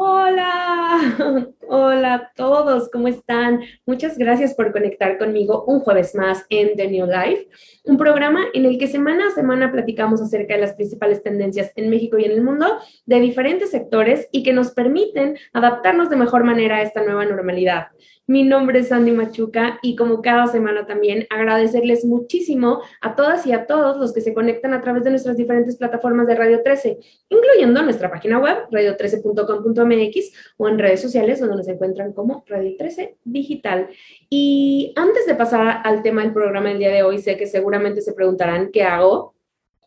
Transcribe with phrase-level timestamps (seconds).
[0.00, 0.89] Hola,
[1.68, 3.60] hola a todos, ¿cómo están?
[3.86, 7.48] Muchas gracias por conectar conmigo un jueves más en The New Life,
[7.84, 11.90] un programa en el que semana a semana platicamos acerca de las principales tendencias en
[11.90, 16.44] México y en el mundo de diferentes sectores y que nos permiten adaptarnos de mejor
[16.44, 17.88] manera a esta nueva normalidad.
[18.30, 23.52] Mi nombre es Sandy Machuca y como cada semana también agradecerles muchísimo a todas y
[23.52, 26.96] a todos los que se conectan a través de nuestras diferentes plataformas de Radio 13,
[27.28, 33.16] incluyendo nuestra página web radio13.com.mx o en redes sociales donde nos encuentran como Radio 13
[33.24, 33.88] Digital.
[34.28, 38.00] Y antes de pasar al tema del programa del día de hoy, sé que seguramente
[38.00, 39.34] se preguntarán qué hago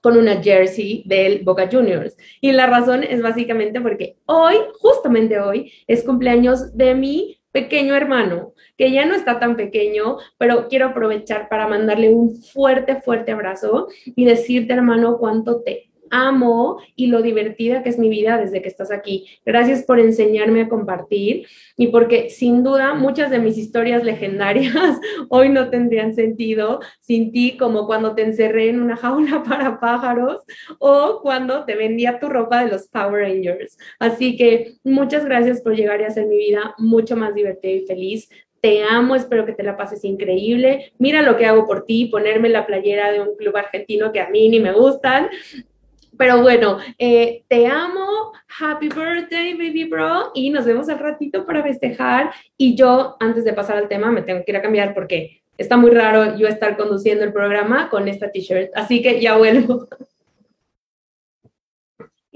[0.01, 2.17] con una jersey del Boca Juniors.
[2.41, 8.53] Y la razón es básicamente porque hoy, justamente hoy, es cumpleaños de mi pequeño hermano,
[8.77, 13.87] que ya no está tan pequeño, pero quiero aprovechar para mandarle un fuerte, fuerte abrazo
[14.03, 18.69] y decirte, hermano, cuánto te amo y lo divertida que es mi vida desde que
[18.69, 19.27] estás aquí.
[19.45, 24.73] Gracias por enseñarme a compartir y porque sin duda muchas de mis historias legendarias
[25.29, 30.43] hoy no tendrían sentido sin ti, como cuando te encerré en una jaula para pájaros
[30.79, 33.77] o cuando te vendía tu ropa de los Power Rangers.
[33.99, 38.29] Así que muchas gracias por llegar y hacer mi vida mucho más divertida y feliz
[38.63, 40.93] te amo, espero que te la pases increíble.
[40.97, 44.29] Mira lo que hago por ti, ponerme la playera de un club argentino que a
[44.29, 45.27] mí ni me gustan.
[46.17, 51.63] Pero bueno, eh, te amo, happy birthday, baby bro, y nos vemos al ratito para
[51.63, 52.31] festejar.
[52.57, 55.77] Y yo, antes de pasar al tema, me tengo que ir a cambiar porque está
[55.77, 59.87] muy raro yo estar conduciendo el programa con esta t-shirt, así que ya vuelvo.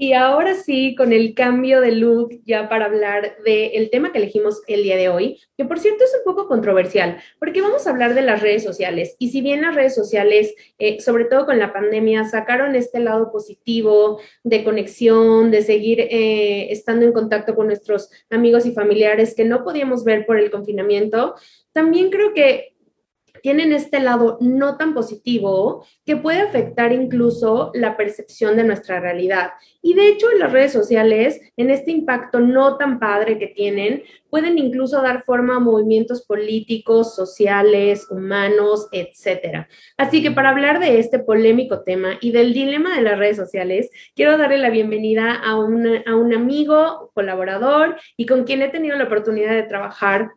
[0.00, 4.62] Y ahora sí, con el cambio de look, ya para hablar del tema que elegimos
[4.68, 8.14] el día de hoy, que por cierto es un poco controversial, porque vamos a hablar
[8.14, 9.16] de las redes sociales.
[9.18, 13.32] Y si bien las redes sociales, eh, sobre todo con la pandemia, sacaron este lado
[13.32, 19.44] positivo de conexión, de seguir eh, estando en contacto con nuestros amigos y familiares que
[19.44, 21.34] no podíamos ver por el confinamiento,
[21.72, 22.77] también creo que
[23.42, 29.50] tienen este lado no tan positivo que puede afectar incluso la percepción de nuestra realidad.
[29.82, 34.02] Y de hecho, en las redes sociales, en este impacto no tan padre que tienen,
[34.28, 39.66] pueden incluso dar forma a movimientos políticos, sociales, humanos, etc.
[39.96, 43.90] Así que para hablar de este polémico tema y del dilema de las redes sociales,
[44.14, 45.56] quiero darle la bienvenida a, a
[46.16, 50.32] un amigo, colaborador y con quien he tenido la oportunidad de trabajar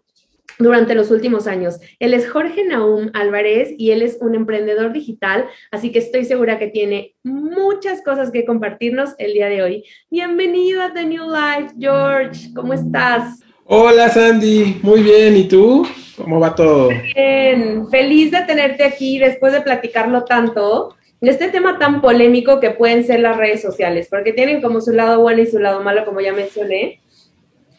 [0.60, 1.80] durante los últimos años.
[2.00, 6.60] Él es Jorge Naum Álvarez y él es un emprendedor digital, así que estoy segura
[6.60, 9.84] que tiene muchas cosas que compartirnos el día de hoy.
[10.10, 12.54] Bienvenido a The New Life, George.
[12.56, 13.40] ¿Cómo estás?
[13.66, 15.38] Hola Sandy, muy bien.
[15.38, 15.88] ¿Y tú?
[16.18, 16.90] ¿Cómo va todo?
[17.16, 20.96] Bien, feliz de tenerte aquí después de platicarlo tanto.
[21.22, 25.22] Este tema tan polémico que pueden ser las redes sociales, porque tienen como su lado
[25.22, 27.01] bueno y su lado malo, como ya mencioné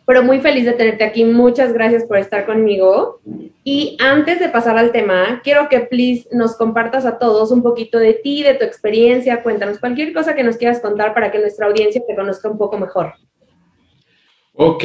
[0.07, 1.25] pero muy feliz de tenerte aquí.
[1.25, 3.21] Muchas gracias por estar conmigo.
[3.65, 7.99] Y antes de pasar al tema, quiero que please nos compartas a todos un poquito
[7.99, 9.43] de ti, de tu experiencia.
[9.43, 12.79] Cuéntanos cualquier cosa que nos quieras contar para que nuestra audiencia te conozca un poco
[12.79, 13.15] mejor.
[14.55, 14.85] Ok,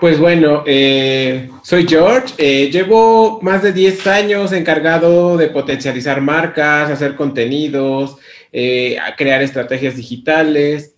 [0.00, 2.34] pues bueno, eh, soy George.
[2.36, 8.16] Eh, llevo más de 10 años encargado de potencializar marcas, hacer contenidos,
[8.52, 10.94] eh, crear estrategias digitales.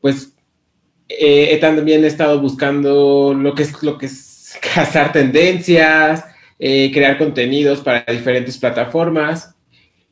[0.00, 0.32] pues
[1.08, 6.24] eh, he también estado buscando lo que es, lo que es cazar tendencias,
[6.58, 9.54] eh, crear contenidos para diferentes plataformas.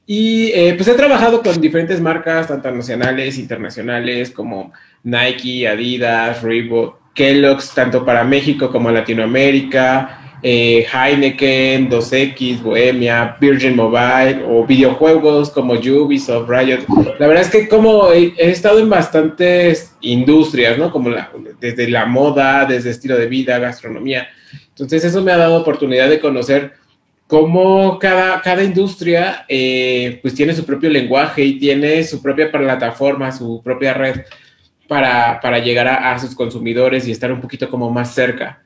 [0.07, 7.13] Y eh, pues he trabajado con diferentes marcas, tanto nacionales, internacionales, como Nike, Adidas, Reebok,
[7.13, 15.75] Kellogg's, tanto para México como Latinoamérica, eh, Heineken, 2X, Bohemia, Virgin Mobile o videojuegos como
[15.75, 16.85] Ubisoft, Riot.
[17.19, 20.91] La verdad es que como he, estado en bastantes industrias, ¿no?
[20.91, 21.11] Como
[21.61, 24.29] desde la moda, desde estilo de vida, gastronomía.
[24.69, 26.75] Entonces eso me ha dado oportunidad de conocer
[27.27, 33.33] cómo cada, cada industria eh, pues tiene su propio lenguaje y tiene su propia plataforma,
[33.33, 34.21] su propia red
[34.87, 38.63] para, para llegar a, a sus consumidores y estar un poquito como más cerca.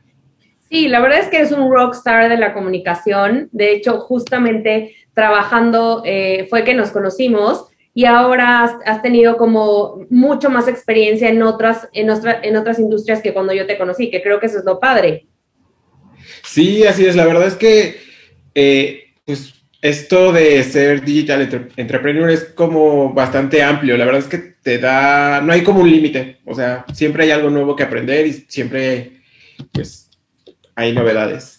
[0.70, 3.48] Sí, la verdad es que es un rockstar de la comunicación.
[3.50, 10.48] De hecho, justamente trabajando eh, fue que nos conocimos y ahora has, tenido como mucho
[10.48, 12.08] más experiencia en otras, en,
[12.42, 15.26] en otras industrias que cuando yo te conocí, que creo que eso es lo padre.
[16.44, 17.16] Sí, así es.
[17.16, 17.96] La verdad es que
[18.54, 23.96] eh, pues esto de ser digital entrepreneur es como bastante amplio.
[23.96, 26.38] La verdad es que te da, no hay como un límite.
[26.44, 29.22] O sea, siempre hay algo nuevo que aprender y siempre,
[29.72, 30.09] pues,
[30.74, 31.58] hay novedades.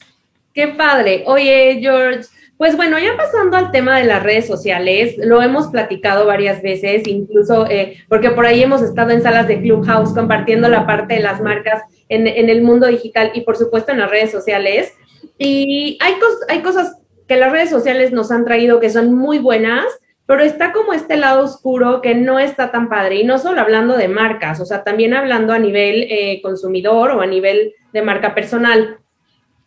[0.54, 1.24] Qué padre.
[1.28, 2.28] Oye, George,
[2.58, 7.08] Pues bueno, ya pasando al tema de las redes sociales, lo hemos platicado varias veces,
[7.08, 11.22] incluso eh, porque por ahí hemos estado en salas de Clubhouse compartiendo la parte de
[11.22, 14.94] las marcas en, el mundo digital y por supuesto en las redes sociales.
[15.40, 16.14] Y hay,
[16.50, 16.98] hay cosas
[17.28, 19.86] que las redes sociales nos han traído que son muy buenas,
[20.28, 23.16] pero está como este lado oscuro que no está tan padre.
[23.16, 27.22] Y no solo hablando de marcas, o sea, también hablando a nivel eh, consumidor o
[27.22, 29.00] a nivel de marca personal.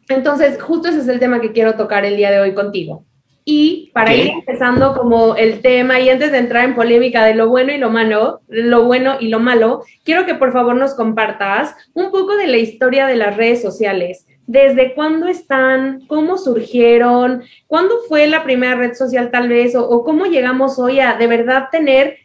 [0.08, 3.04] Entonces, justo ese es el tema que quiero tocar el día de hoy contigo.
[3.46, 7.50] Y para ir empezando como el tema y antes de entrar en polémica de lo
[7.50, 11.76] bueno y lo malo, lo bueno y lo malo, quiero que por favor nos compartas
[11.92, 14.26] un poco de la historia de las redes sociales.
[14.46, 16.06] ¿Desde cuándo están?
[16.06, 17.42] ¿Cómo surgieron?
[17.66, 19.74] ¿Cuándo fue la primera red social tal vez?
[19.74, 22.16] ¿O, o cómo llegamos hoy a de verdad tener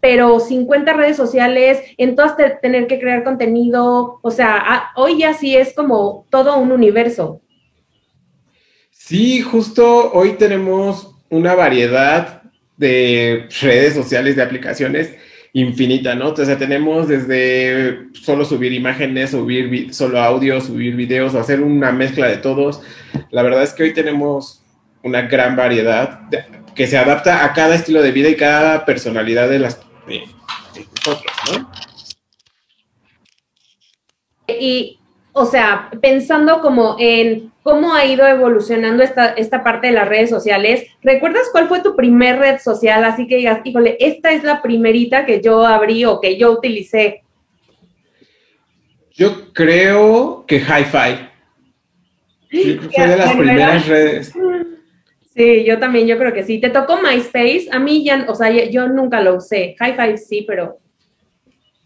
[0.00, 5.56] pero 50 redes sociales, en todas tener que crear contenido, o sea, hoy ya sí
[5.56, 7.40] es como todo un universo.
[8.90, 12.42] Sí, justo hoy tenemos una variedad
[12.76, 15.14] de redes sociales, de aplicaciones
[15.54, 16.30] infinita, ¿no?
[16.30, 22.26] O sea, tenemos desde solo subir imágenes, subir solo audio, subir videos hacer una mezcla
[22.26, 22.82] de todos.
[23.30, 24.62] La verdad es que hoy tenemos
[25.04, 26.22] una gran variedad
[26.74, 29.80] que se adapta a cada estilo de vida y cada personalidad de las
[30.76, 31.70] nosotros, ¿no?
[34.46, 34.98] Y,
[35.32, 40.28] o sea, pensando como en cómo ha ido evolucionando esta, esta parte de las redes
[40.28, 43.04] sociales, ¿recuerdas cuál fue tu primer red social?
[43.04, 47.22] Así que digas, híjole, esta es la primerita que yo abrí o que yo utilicé.
[49.12, 51.30] Yo creo que Hi-Fi.
[52.94, 54.32] Fue de las primeras redes.
[55.34, 56.58] Sí, yo también, yo creo que sí.
[56.58, 57.66] ¿Te tocó MySpace?
[57.72, 59.74] A mí ya, o sea, yo nunca lo usé.
[59.78, 60.78] High Five sí, pero...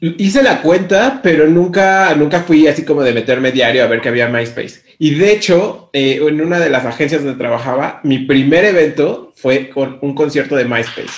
[0.01, 4.09] Hice la cuenta, pero nunca, nunca fui así como de meterme diario a ver que
[4.09, 4.83] había MySpace.
[4.99, 9.71] Y de hecho, eh, en una de las agencias donde trabajaba, mi primer evento fue
[9.71, 11.11] con un concierto de MySpace.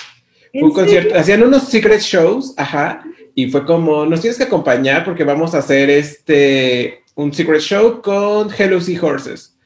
[0.54, 3.02] un concierto, hacían unos secret shows, ajá,
[3.34, 8.00] y fue como, nos tienes que acompañar porque vamos a hacer este, un secret show
[8.00, 9.58] con Hello Horses.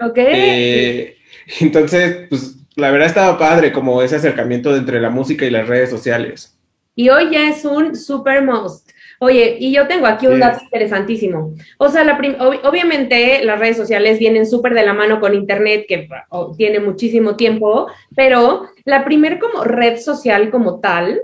[0.00, 0.18] Ok.
[0.18, 1.17] Eh,
[1.60, 5.90] Entonces, pues la verdad estaba padre como ese acercamiento entre la música y las redes
[5.90, 6.56] sociales.
[6.94, 8.90] Y hoy ya es un super most.
[9.20, 11.54] Oye, y yo tengo aquí un dato interesantísimo.
[11.78, 12.16] O sea, la
[12.64, 16.08] obviamente las redes sociales vienen súper de la mano con Internet, que
[16.56, 21.20] tiene muchísimo tiempo, pero la primer como red social como tal,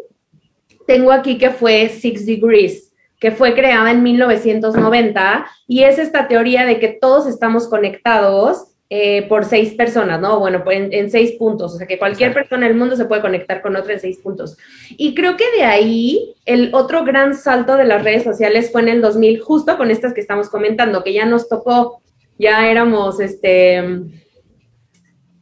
[0.89, 6.67] tengo aquí que fue Six Degrees que fue creada en 1990 y es esta teoría
[6.67, 10.39] de que todos estamos conectados eh, por seis personas, ¿no?
[10.39, 13.75] Bueno, en, seis puntos, o sea que cualquier persona del mundo se puede conectar con
[13.77, 14.59] otra en seis puntos.
[14.91, 18.89] Y creo que de ahí el otro gran salto de las redes sociales fue en
[18.89, 22.03] el 2000, justo con estas que estamos comentando, que ya nos tocó,
[22.39, 23.83] ya éramos, este,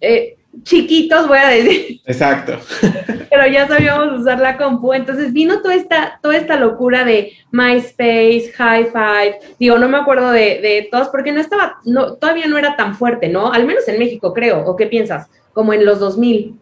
[0.01, 2.01] eh, chiquitos, voy a decir.
[2.05, 2.59] Exacto.
[3.31, 4.93] Pero ya sabíamos usar la compu.
[4.93, 9.39] Entonces vino toda esta, toda esta locura de MySpace, High Five.
[9.59, 12.95] Digo, no me acuerdo de, de todos porque no estaba, no, todavía no era tan
[12.95, 13.53] fuerte, ¿no?
[13.53, 14.65] Al menos en México, creo.
[14.67, 15.29] ¿O qué piensas?
[15.53, 16.55] Como en los 2000.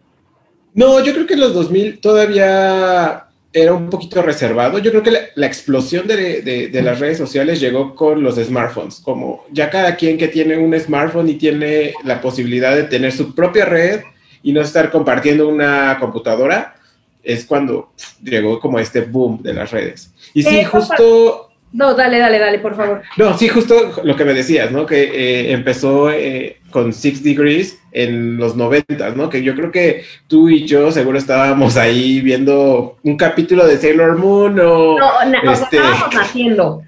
[0.75, 4.79] No, yo creo que en los 2000 todavía era un poquito reservado.
[4.79, 9.71] Yo creo que la, explosión de, las redes sociales llegó con los smartphones, como ya
[9.71, 14.03] cada quien que tiene un smartphone y tiene la posibilidad de tener su propia red
[14.43, 16.77] y no estar compartiendo una computadora,
[17.23, 17.93] es cuando
[18.23, 20.13] llegó como este boom de las redes.
[20.33, 23.03] Y sí, justo no, dale, dale, dale, por favor.
[23.17, 24.87] No, sí, justo lo que me decías, ¿no?
[24.87, 29.31] Que eh, empezó eh, con Six Degrees en los noventas, ¿no?
[29.31, 34.19] Que yo creo que tú y yo seguro estábamos ahí viendo un capítulo de Sailor
[34.19, 34.99] Moon o...
[34.99, 35.77] No, no este...
[35.77, 36.83] estábamos haciendo.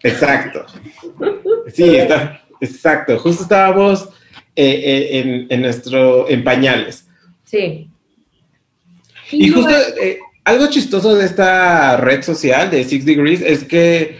[0.00, 0.64] Exacto.
[1.72, 3.18] Sí, está, exacto.
[3.18, 4.08] Justo estábamos
[4.54, 6.28] eh, en, en, nuestro...
[6.28, 7.08] en pañales.
[7.44, 7.90] Sí.
[9.32, 9.74] Y, justo
[10.44, 14.18] algo chistoso de esta red social de Six Degrees es que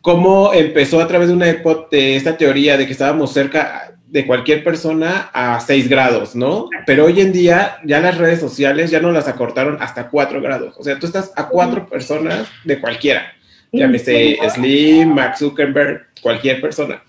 [0.00, 4.62] cómo empezó a través de una de esta teoría de que estábamos cerca de cualquier
[4.62, 6.68] persona a 6 grados, ¿no?
[6.84, 10.74] Pero hoy en día ya las redes sociales ya no las acortaron hasta 4 grados.
[10.76, 13.32] O sea, tú estás a cuatro personas de cualquiera.
[13.72, 17.02] Llámese Slim, Mark Zuckerberg, cualquier persona.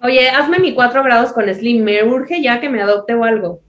[0.00, 1.84] Oye, hazme mi 4 grados con Slim.
[1.84, 3.60] Me urge ya que me adopte o algo.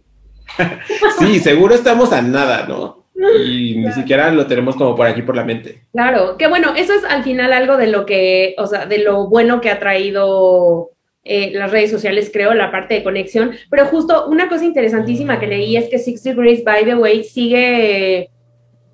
[1.19, 2.94] sí, seguro estamos a nada, ¿no?
[3.15, 5.83] Y ni siquiera lo tenemos como por aquí por la mente.
[5.93, 9.27] Claro, que bueno, eso es al final algo de lo que, o sea, de lo
[9.27, 10.91] bueno que ha traído
[11.27, 13.55] eh, las redes sociales, creo, la parte de conexión.
[13.69, 18.29] Pero justo una cosa interesantísima que leí es que Six Degrees, by the way, sigue,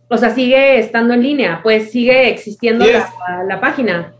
[0.07, 4.13] o sea, sigue estando en línea, pues sigue existiendo la, página.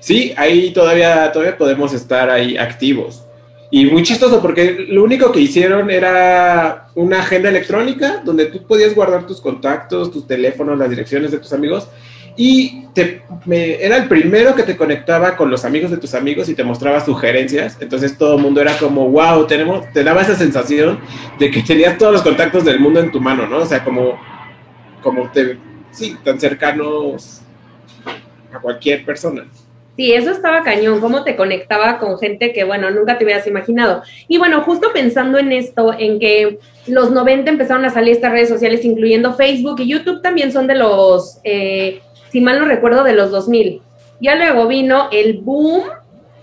[0.00, 3.26] Sí, ahí todavía, todavía podemos estar ahí activos.
[3.76, 8.94] Y muy chistoso porque lo único que hicieron era una agenda electrónica donde tú podías
[8.94, 11.88] guardar tus contactos, tus teléfonos, las direcciones de tus amigos
[12.36, 16.54] y te, era el primero que te conectaba con los amigos de tus amigos y
[16.54, 17.76] te mostraba sugerencias.
[17.80, 21.00] Entonces todo el mundo era como, wow, tenemos, te daba esa sensación
[21.40, 23.56] de que tenías todos los contactos del mundo en tu mano, ¿no?
[23.56, 24.20] O sea, como,
[25.02, 25.58] como te,
[25.90, 27.40] sí, tan cercanos
[28.52, 29.46] a cualquier persona.
[29.96, 34.02] Sí, eso estaba cañón, cómo te conectaba con gente que, bueno, nunca te hubieras imaginado.
[34.26, 38.48] Y bueno, justo pensando en esto, en que los 90 empezaron a salir estas redes
[38.48, 42.00] sociales, incluyendo Facebook y YouTube también son de los eh,
[42.34, 43.80] si mal no recuerdo, de los 2000.
[44.20, 45.84] Ya luego vino el boom,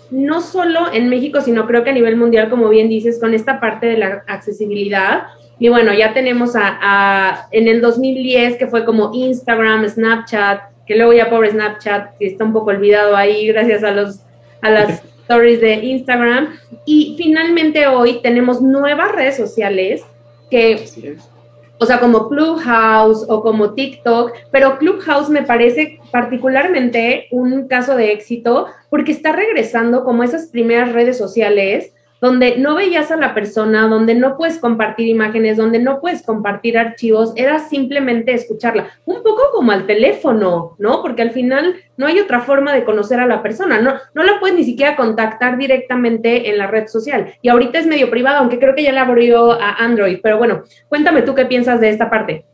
[0.10, 3.60] no solo en México, sino creo que a nivel mundial, como bien dices, con esta
[3.60, 5.24] parte de la accesibilidad.
[5.60, 11.14] Y bueno, ya tenemos a, en el 2010 que fue como Instagram, Snapchat, que luego
[11.14, 14.20] ya pobre Snapchat, que está un poco olvidado ahí gracias a, los,
[14.62, 16.60] a las stories de Instagram.
[16.86, 20.04] Y finalmente hoy tenemos nuevas redes sociales
[20.50, 21.16] que
[21.78, 28.12] o sea, como Clubhouse o como TikTok, pero Clubhouse me parece particularmente un caso de
[28.12, 33.88] éxito porque está regresando como esas primeras redes sociales donde no veías a la persona,
[33.88, 38.92] donde no puedes compartir imágenes, donde no puedes compartir archivos, era simplemente escucharla.
[39.06, 41.02] Un poco como al teléfono, ¿no?
[41.02, 44.40] Porque al final no hay otra forma de conocer a la persona, no, no la
[44.40, 47.34] puedes ni siquiera contactar directamente en la red social.
[47.42, 50.20] Y ahorita es medio privado, aunque creo que ya la abrió a Android.
[50.22, 52.46] Pero bueno, cuéntame tú qué piensas de esta parte.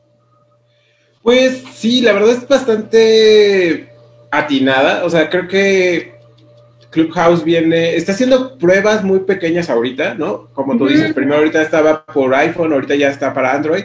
[1.21, 3.89] Pues sí, la verdad es bastante
[4.31, 5.03] atinada.
[5.03, 6.16] O sea, creo que
[6.89, 10.47] Clubhouse viene, está haciendo pruebas muy pequeñas ahorita, ¿no?
[10.53, 13.83] Como tú dices, primero ahorita estaba por iPhone, ahorita ya está para Android.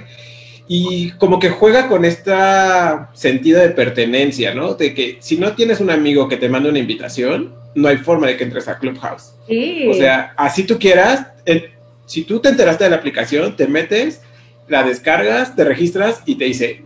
[0.68, 2.32] Y como que juega con este
[3.12, 4.74] sentido de pertenencia, ¿no?
[4.74, 8.28] De que si no tienes un amigo que te manda una invitación, no hay forma
[8.28, 9.34] de que entres a Clubhouse.
[9.46, 9.88] Sí.
[9.88, 11.26] O sea, así tú quieras,
[12.06, 14.22] si tú te enteraste de la aplicación, te metes,
[14.68, 16.82] la descargas, te registras y te dice,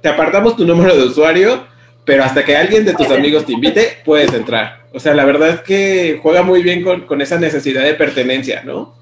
[0.00, 1.66] te apartamos tu número de usuario,
[2.04, 4.79] pero hasta que alguien de tus amigos te invite, puedes entrar.
[4.92, 8.94] O sea, la verdad es que juega muy bien con, esa necesidad de pertenencia, ¿no?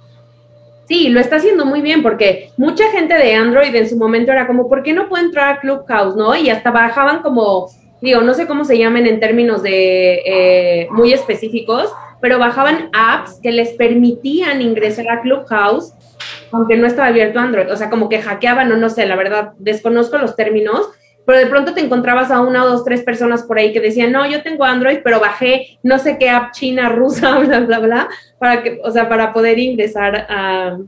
[0.86, 4.46] Sí, lo está haciendo muy bien porque mucha gente de Android en su momento era
[4.46, 6.34] como, ¿por qué no puedo entrar a Clubhouse, no?
[6.34, 11.12] Y hasta bajaban como, digo, no sé cómo se llaman en términos de eh, muy
[11.12, 15.92] específicos, pero bajaban apps que les permitían ingresar a Clubhouse
[16.52, 17.70] aunque no estaba abierto Android.
[17.70, 20.88] O sea, como que hackeaban o no sé, la verdad, desconozco los términos,
[21.28, 24.12] pero de pronto te encontrabas a una o dos, tres personas por ahí que decían,
[24.12, 28.08] no, yo tengo Android, pero bajé no sé qué app china, rusa, bla, bla, bla,
[28.38, 30.78] para que, o sea, para poder ingresar a,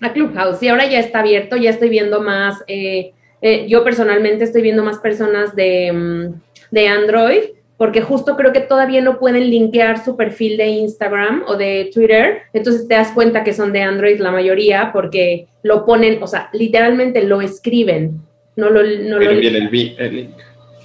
[0.00, 0.62] a Clubhouse.
[0.62, 4.82] Y ahora ya está abierto, ya estoy viendo más, eh, eh, yo personalmente estoy viendo
[4.82, 6.40] más personas de, mm,
[6.70, 7.42] de Android,
[7.76, 12.44] porque justo creo que todavía no pueden linkear su perfil de Instagram o de Twitter,
[12.54, 16.48] entonces te das cuenta que son de Android la mayoría porque lo ponen, o sea,
[16.54, 18.22] literalmente lo escriben
[18.56, 20.30] no lo, no lo el, el link.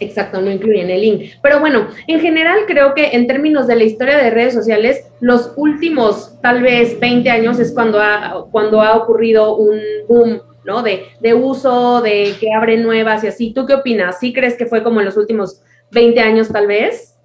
[0.01, 1.31] Exacto, no incluyen el link.
[1.43, 5.53] Pero bueno, en general creo que en términos de la historia de redes sociales, los
[5.55, 10.81] últimos tal vez 20 años es cuando ha, cuando ha ocurrido un boom, ¿no?
[10.81, 13.53] De, de uso, de que abren nuevas y así.
[13.53, 14.19] ¿Tú qué opinas?
[14.19, 15.61] ¿Sí crees que fue como en los últimos
[15.91, 17.15] 20 años tal vez?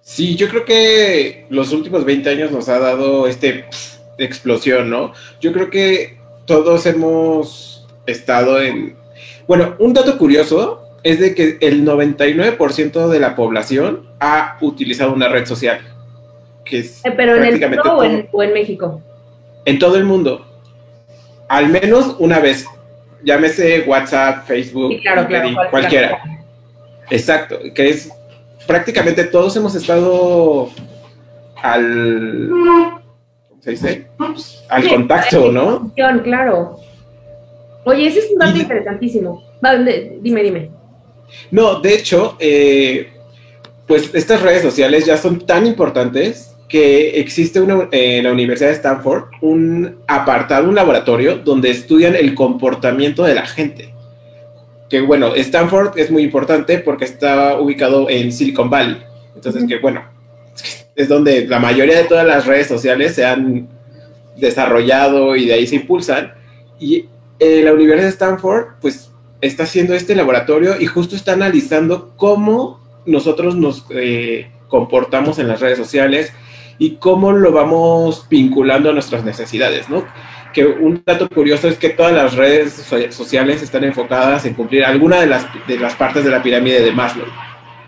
[0.00, 3.66] Sí, yo creo que los últimos 20 años nos ha dado este
[4.18, 5.12] explosión, ¿no?
[5.40, 8.96] Yo creo que todos hemos estado en
[9.48, 15.28] bueno, un dato curioso es de que el 99% de la población ha utilizado una
[15.28, 15.80] red social.
[16.64, 17.96] Que es eh, ¿Pero en el mundo
[18.32, 19.00] o en, México?
[19.64, 20.44] En todo el mundo.
[21.48, 22.66] Al menos una vez.
[23.22, 24.94] Llámese WhatsApp, Facebook,
[25.70, 26.22] cualquiera.
[27.10, 28.10] Exacto, que es
[28.66, 30.70] prácticamente todos hemos estado
[31.62, 34.06] al ¿cómo se dice?
[34.68, 35.92] al contacto, ¿no?
[36.24, 36.80] Claro.
[37.86, 39.44] Oye, ese es un dato interesantísimo.
[40.20, 40.70] dime, dime.
[41.52, 43.10] No, de hecho, eh,
[43.86, 48.74] pues estas redes sociales ya son tan importantes que existe una, en la Universidad de
[48.74, 53.94] Stanford un apartado, un laboratorio donde estudian el comportamiento de la gente.
[54.90, 59.00] Que bueno, Stanford es muy importante porque está ubicado en Silicon Valley.
[59.36, 60.02] Entonces, que bueno,
[60.96, 63.68] es donde la mayoría de todas las redes sociales se han
[64.36, 66.34] desarrollado y de ahí se impulsan.
[66.80, 67.06] Y
[67.38, 72.80] eh, la Universidad de Stanford, pues, está haciendo este laboratorio y justo está analizando cómo
[73.04, 76.32] nosotros nos eh, comportamos en las redes sociales
[76.78, 80.04] y cómo lo vamos vinculando a nuestras necesidades, ¿no?
[80.52, 82.72] Que un dato curioso es que todas las redes
[83.10, 86.92] sociales están enfocadas en cumplir alguna de las, de las partes de la pirámide de
[86.92, 87.26] Maslow.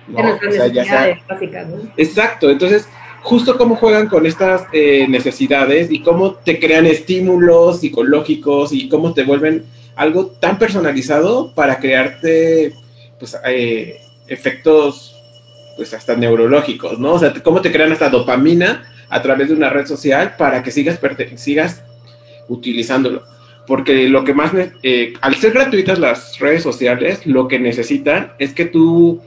[0.08, 0.16] ¿no?
[0.16, 2.88] De nuestras necesidades básicas, Exacto, entonces
[3.22, 9.14] justo cómo juegan con estas eh, necesidades y cómo te crean estímulos psicológicos y cómo
[9.14, 9.64] te vuelven
[9.96, 12.72] algo tan personalizado para crearte
[13.18, 15.14] pues, eh, efectos
[15.76, 17.14] pues hasta neurológicos, ¿no?
[17.14, 20.70] O sea, cómo te crean hasta dopamina a través de una red social para que
[20.70, 20.98] sigas,
[21.36, 21.82] sigas
[22.48, 23.22] utilizándolo.
[23.66, 28.54] Porque lo que más, eh, al ser gratuitas las redes sociales, lo que necesitan es
[28.54, 29.20] que tú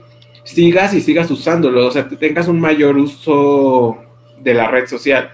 [0.44, 3.98] sigas y sigas usándolo, o sea, tengas un mayor uso
[4.38, 5.30] de la red social.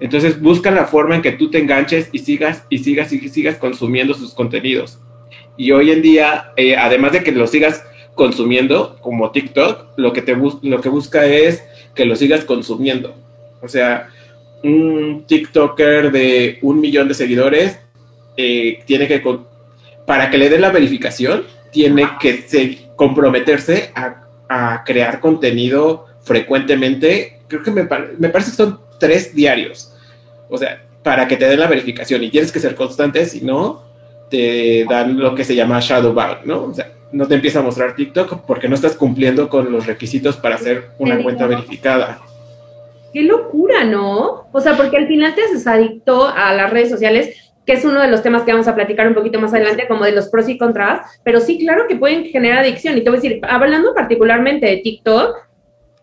[0.00, 3.56] Entonces busca la forma en que tú te enganches y sigas y sigas y sigas
[3.56, 4.98] consumiendo sus contenidos.
[5.56, 7.84] Y hoy en día, eh, además de que lo sigas
[8.14, 11.62] consumiendo como TikTok, lo que, te lo que busca es
[11.94, 13.14] que lo sigas consumiendo.
[13.62, 14.08] O sea,
[14.62, 17.78] un TikToker de un millón de seguidores
[18.36, 19.22] eh, tiene que,
[20.06, 24.23] para que le dé la verificación, tiene que comprometerse a,
[24.84, 27.40] crear contenido frecuentemente.
[27.48, 27.86] Creo que me,
[28.18, 29.92] me parece que son tres diarios.
[30.48, 33.82] O sea, para que te den la verificación y tienes que ser constante, si no,
[34.30, 36.64] te dan lo que se llama shadow ban, ¿no?
[36.64, 40.36] O sea, no te empieza a mostrar TikTok porque no estás cumpliendo con los requisitos
[40.36, 42.20] para hacer una cuenta verificada.
[43.12, 44.48] Qué locura, ¿no?
[44.50, 47.36] O sea, porque al final te haces adicto a las redes sociales,
[47.66, 50.04] que es uno de los temas que vamos a platicar un poquito más adelante, como
[50.04, 52.96] de los pros y contras, pero sí, claro que pueden generar adicción.
[52.96, 55.36] Y te voy a decir, hablando particularmente de TikTok,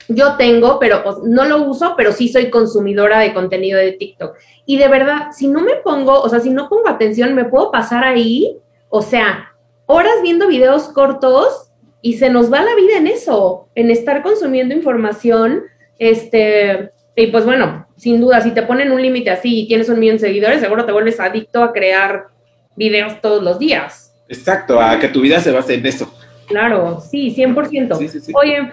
[0.07, 4.35] yo tengo, pero no lo uso, pero sí soy consumidora de contenido de TikTok.
[4.65, 7.71] Y de verdad, si no me pongo, o sea, si no pongo atención, me puedo
[7.71, 8.57] pasar ahí,
[8.89, 9.53] o sea,
[9.85, 14.75] horas viendo videos cortos y se nos va la vida en eso, en estar consumiendo
[14.75, 15.63] información,
[15.99, 19.99] este, y pues bueno, sin duda, si te ponen un límite así y tienes un
[19.99, 22.27] millón de seguidores, seguro te vuelves adicto a crear
[22.75, 24.13] videos todos los días.
[24.27, 26.11] Exacto, a que tu vida se base en eso.
[26.47, 27.97] Claro, sí, 100%.
[27.97, 28.33] Sí, sí, sí.
[28.35, 28.71] Oye,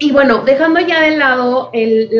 [0.00, 2.10] y bueno, dejando ya de lado el,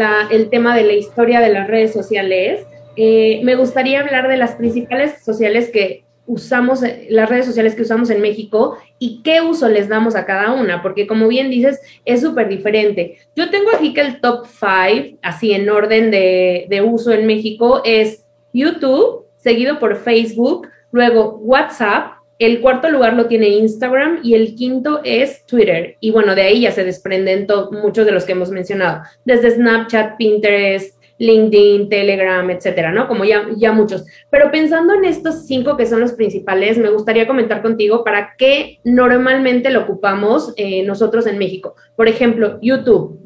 [0.51, 5.25] tema de la historia de las redes sociales, eh, me gustaría hablar de las principales
[5.25, 10.15] sociales que usamos, las redes sociales que usamos en México y qué uso les damos
[10.15, 13.17] a cada una, porque como bien dices, es súper diferente.
[13.35, 17.83] Yo tengo aquí que el top 5, así en orden de, de uso en México,
[17.85, 24.55] es YouTube, seguido por Facebook, luego WhatsApp, el cuarto lugar lo tiene Instagram y el
[24.55, 25.97] quinto es Twitter.
[25.99, 30.17] Y bueno, de ahí ya se desprenden muchos de los que hemos mencionado, desde Snapchat,
[30.17, 33.09] Pinterest, LinkedIn, Telegram, etcétera, ¿no?
[33.09, 34.05] Como ya, ya muchos.
[34.31, 38.79] Pero pensando en estos cinco que son los principales, me gustaría comentar contigo para qué
[38.85, 41.75] normalmente lo ocupamos eh, nosotros en México.
[41.97, 43.19] Por ejemplo, YouTube.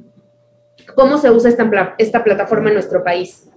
[0.95, 3.49] ¿Cómo se usa esta, esta plataforma en nuestro país?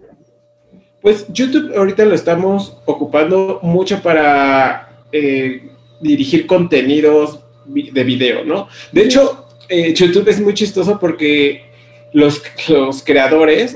[1.02, 5.70] Pues YouTube ahorita lo estamos ocupando mucho para eh,
[6.02, 8.68] dirigir contenidos de video, ¿no?
[8.92, 11.66] De hecho, eh, YouTube es muy chistoso porque
[12.14, 13.76] los, los creadores,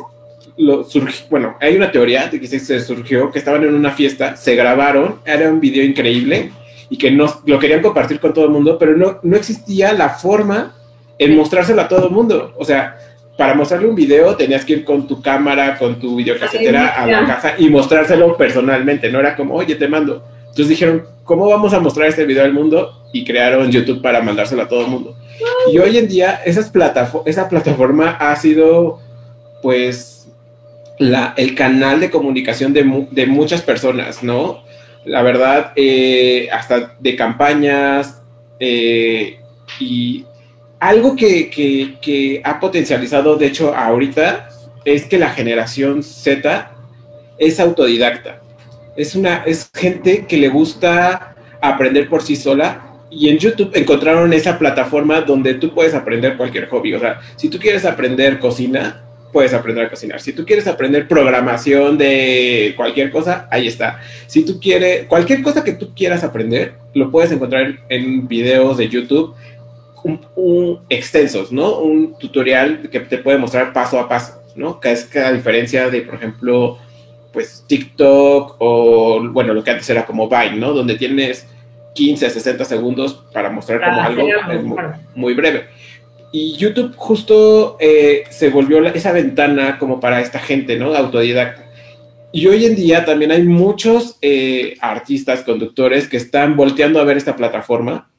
[0.60, 0.86] lo
[1.30, 5.22] bueno, hay una teoría de que se surgió que estaban en una fiesta, se grabaron,
[5.26, 6.52] era un video increíble
[6.90, 10.10] y que no, lo querían compartir con todo el mundo, pero no, no existía la
[10.10, 10.76] forma
[11.18, 12.54] en mostrárselo a todo el mundo.
[12.58, 12.98] O sea,
[13.38, 17.26] para mostrarle un video tenías que ir con tu cámara, con tu videocasetera a la
[17.26, 20.26] casa y mostrárselo personalmente, no era como, oye, te mando.
[20.42, 23.06] Entonces dijeron, ¿cómo vamos a mostrar este video al mundo?
[23.14, 25.16] Y crearon YouTube para mandárselo a todo el mundo.
[25.72, 26.70] Y hoy en día esas
[27.26, 29.00] esa plataforma ha sido,
[29.62, 30.19] pues,
[31.00, 34.64] el canal de comunicación de, de muchas personas, ¿no?
[35.06, 38.22] La verdad, eh, hasta de campañas
[38.60, 39.40] eh,
[39.80, 40.26] y
[40.80, 44.50] algo que, que, que ha potencializado, de hecho, ahorita,
[44.86, 46.72] es que la generación Z
[47.38, 48.42] es autodidacta
[49.00, 54.34] es una es gente que le gusta aprender por sí sola y en YouTube encontraron
[54.34, 56.94] esa plataforma donde tú puedes aprender cualquier hobby.
[56.94, 60.20] O sea, si tú quieres aprender cocina, puedes aprender a cocinar.
[60.22, 64.00] Si tú quieres aprender programación de cualquier cosa, ahí está.
[64.28, 68.90] Si tú quieres, cualquier cosa que tú quieras aprender, lo puedes encontrar en videos de
[68.90, 69.36] YouTube
[70.36, 71.80] un, extensos, ¿no?
[71.80, 74.80] Un tutorial que te puede mostrar paso a paso, ¿no?
[74.80, 76.78] Que es que a diferencia de, por ejemplo,
[77.34, 80.74] pues TikTok o, bueno, lo que antes era como Vine, ¿no?
[80.74, 81.48] Donde tienes
[81.96, 84.28] 15, 60 segundos para mostrar como ah, algo
[85.16, 85.68] muy, breve.
[86.32, 90.94] Y YouTube justo eh, se volvió esa ventana como para esta gente, ¿no?
[90.94, 91.66] Autodidacta.
[92.32, 97.18] Y hoy en día también hay muchos eh, artistas, conductores que están volteando a ver
[97.18, 98.12] esta plataforma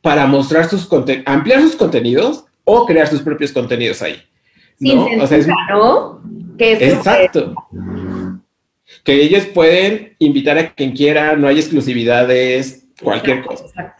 [0.00, 0.88] para mostrar sus
[1.26, 4.22] ampliar sus contenidos o crear sus propios contenidos ahí.
[4.78, 5.06] ¿no?
[5.22, 6.22] o sea, ¿no?
[6.58, 7.54] exacto
[9.04, 13.94] que ellos pueden invitar a quien quiera, no hay exclusividades, cualquier cosa.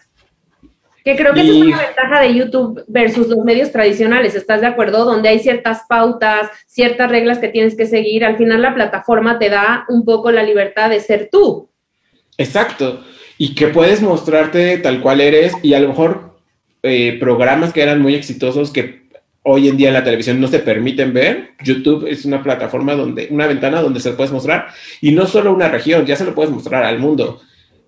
[1.07, 4.67] Que creo que esa es una ventaja de YouTube versus los medios tradicionales, ¿estás de
[4.67, 5.05] acuerdo?
[5.05, 8.25] Donde hay ciertas pautas, ciertas reglas que tienes que seguir.
[8.25, 11.71] Al final la plataforma te da un poco la libertad de ser tú.
[12.37, 13.05] Exacto.
[13.39, 16.41] Y que puedes mostrarte tal cual eres y a lo mejor
[16.83, 19.07] eh, programas que eran muy exitosos que
[19.43, 21.51] hoy en día en la televisión no se permiten ver.
[21.63, 25.55] YouTube es una plataforma donde, una ventana donde se lo puedes mostrar y no solo
[25.55, 27.41] una región, ya se lo puedes mostrar al mundo,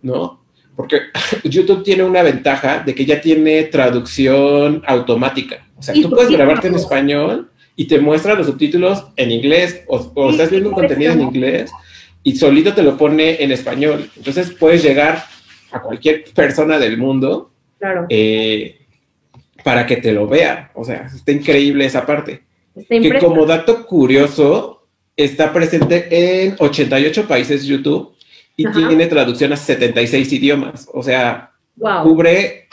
[0.03, 0.38] ¿no?
[0.79, 1.01] Porque
[1.43, 5.67] YouTube tiene una ventaja de que ya tiene traducción automática.
[5.77, 10.31] O sea, tú puedes grabarte en español y te muestra los subtítulos en inglés o,
[10.31, 11.73] estás viendo un contenido en inglés
[12.23, 14.09] y solito te lo pone en español.
[14.17, 15.25] Entonces puedes llegar
[15.73, 17.51] a cualquier persona del mundo
[18.09, 18.79] eh,
[19.65, 20.71] para que te lo vea.
[20.77, 22.45] O sea, está increíble esa parte.
[22.89, 24.87] que como dato curioso,
[25.17, 26.07] está presente
[26.45, 28.15] en 88 países YouTube
[28.59, 30.89] y tiene traducción a 76 idiomas.
[30.93, 31.53] O sea,
[32.03, 32.67] cubre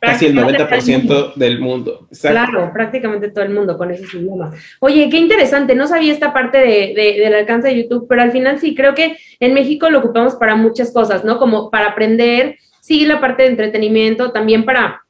[0.00, 2.08] casi el 90% del mundo.
[2.22, 4.58] Claro, prácticamente todo el mundo con esos idiomas.
[4.80, 8.58] Oye, qué interesante, no sabía esta parte de, del alcance de YouTube, pero al final
[8.58, 11.38] sí, creo que en México lo ocupamos para muchas cosas, ¿no?
[11.38, 15.02] Como para aprender, sí, la parte de entretenimiento, también para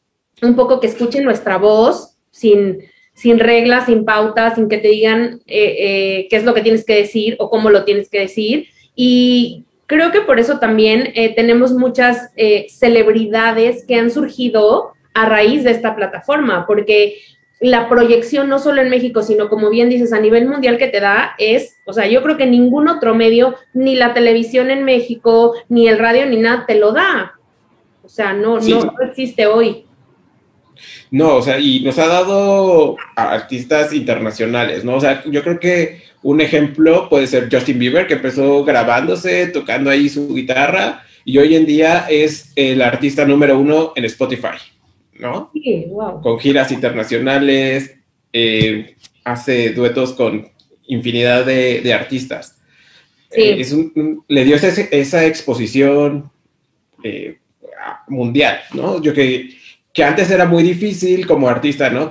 [0.43, 2.79] un poco que escuchen nuestra voz sin,
[3.13, 6.85] sin reglas, sin pautas, sin que te digan eh, eh, qué es lo que tienes
[6.85, 8.67] que decir o cómo lo tienes que decir.
[8.97, 15.27] Y creo que por eso también eh, tenemos muchas eh, celebridades que han surgido a
[15.27, 17.19] raíz de esta plataforma, porque
[17.61, 21.01] la proyección no solo en México, sino como bien dices, a nivel mundial que te
[21.01, 25.55] da es, o sea, yo creo que ningún otro medio, ni la televisión en México,
[25.69, 27.35] ni el radio, ni nada, te lo da.
[28.03, 29.87] O sea, no, no, no existe hoy.
[31.11, 34.97] No, o sea, y nos ha dado a artistas internacionales, ¿no?
[34.97, 39.91] O sea, yo creo que un ejemplo puede ser Justin Bieber, que empezó grabándose, tocando
[39.91, 44.57] ahí su guitarra, y hoy en día es el artista número uno en Spotify,
[45.19, 45.51] ¿no?
[45.53, 46.23] Sí, wow.
[46.23, 47.95] Con giras internacionales,
[48.33, 50.49] eh, hace duetos con
[50.87, 52.59] infinidad de, artistas.
[53.31, 53.43] Sí.
[53.43, 53.67] Eh,
[54.29, 56.31] le dio esa, exposición
[57.03, 57.37] eh,
[58.09, 59.03] mundial, ¿no?
[59.03, 59.51] Yo que
[59.95, 62.11] que antes era muy difícil como artista, ¿no?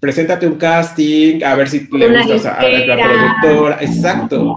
[0.00, 3.78] Preséntate un casting, a ver si le gustas a, la productora.
[3.80, 4.56] Exacto.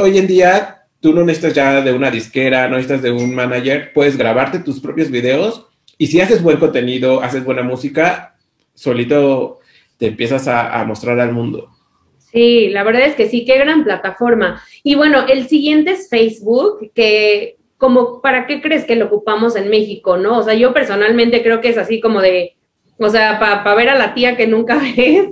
[0.00, 3.92] hoy en día tú no necesitas ya de una disquera, no necesitas de un manager,
[3.92, 5.66] puedes grabarte tus propios videos
[5.98, 8.36] y si haces buen contenido, haces buena música,
[8.72, 9.58] solito
[9.98, 11.70] te empiezas a, a mostrar al mundo.
[12.32, 14.62] Sí, la verdad es que sí, qué gran plataforma.
[14.82, 19.70] Y bueno, el siguiente es Facebook, que como, ¿para qué crees que lo ocupamos en
[19.70, 20.38] México, no?
[20.38, 22.56] O sea, yo personalmente creo que es así como de,
[22.98, 25.30] o sea, para ver a la tía que nunca ves,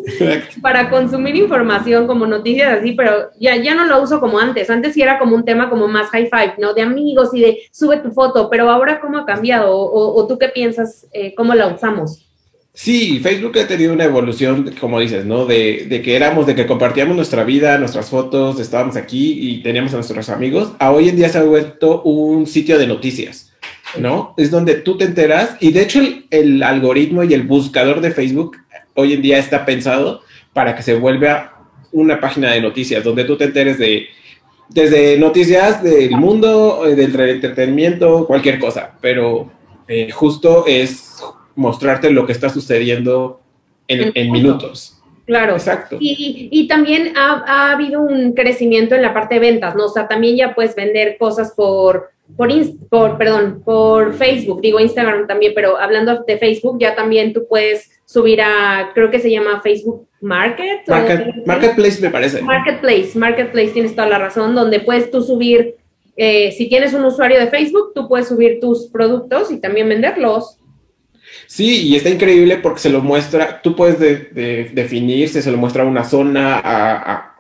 [0.62, 4.70] para consumir información como noticias así, pero ya, ya no lo uso como antes.
[4.70, 6.72] Antes sí era como un tema como más high five, ¿no?
[6.72, 9.76] De amigos y de sube tu foto, pero ahora ¿cómo ha cambiado?
[9.76, 11.08] ¿O, tú qué piensas?
[11.12, 12.25] Eh, ¿Cómo la usamos?
[12.78, 15.46] Sí, Facebook ha tenido una evolución, como dices, ¿no?
[15.46, 19.96] De, que éramos, de que compartíamos nuestra vida, nuestras fotos, estábamos aquí y teníamos a
[19.96, 23.50] nuestros amigos, a hoy en día se ha vuelto un sitio de noticias,
[23.98, 24.34] ¿no?
[24.36, 28.10] Es donde tú te enteras y de hecho el, el algoritmo y el buscador de
[28.10, 28.58] Facebook
[28.92, 30.20] hoy en día está pensado
[30.52, 34.08] para que se vuelva una página de noticias, donde tú te enteres de,
[34.68, 39.50] desde noticias del mundo, eh, del entretenimiento, cualquier cosa, pero
[39.88, 41.05] eh, justo es
[41.56, 43.40] mostrarte lo que está sucediendo
[43.88, 45.02] en, minutos.
[45.26, 45.54] Claro.
[45.54, 45.96] Exacto.
[45.98, 49.86] Y, y también ha, ha, habido un crecimiento en la parte de ventas, ¿no?
[49.86, 52.48] O sea, también ya puedes vender cosas por, por,
[52.88, 57.90] por, perdón, por Facebook, digo Instagram también, pero hablando de Facebook, ya también tú puedes
[58.04, 60.88] subir a, creo que se llama Facebook Market.
[61.44, 62.42] marketplace me parece.
[62.42, 65.76] Marketplace, Marketplace, tienes toda la razón, donde puedes tú subir,
[66.16, 70.58] eh, si tienes un usuario de Facebook, tú puedes subir tus productos y también venderlos.
[71.46, 75.86] Sí, y está increíble porque se lo muestra, tú puedes definir, se lo muestra a
[75.86, 77.32] una zona, a,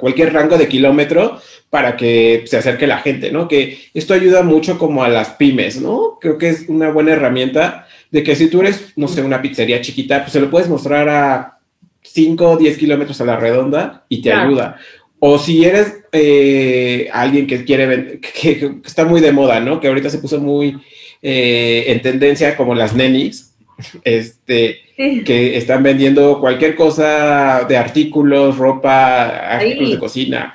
[0.00, 3.48] cualquier rango de kilómetro para que se acerque la gente, ¿no?
[3.48, 6.18] Que esto ayuda mucho como a las pymes, ¿no?
[6.20, 9.80] Creo que es una buena herramienta de que si tú eres, no sé, una pizzería
[9.80, 11.58] chiquita, pues se lo puedes mostrar a
[12.02, 14.76] 5 o 10 kilómetros a la redonda y te ayuda.
[15.18, 19.80] O si eres eh, alguien que quiere, que, que, está muy de moda, ¿no?
[19.80, 20.80] Que ahorita se puso muy
[21.26, 23.54] eh, en tendencia como las nenis,
[24.04, 30.54] este, que están vendiendo cualquier cosa de artículos, ropa, artículos de cocina.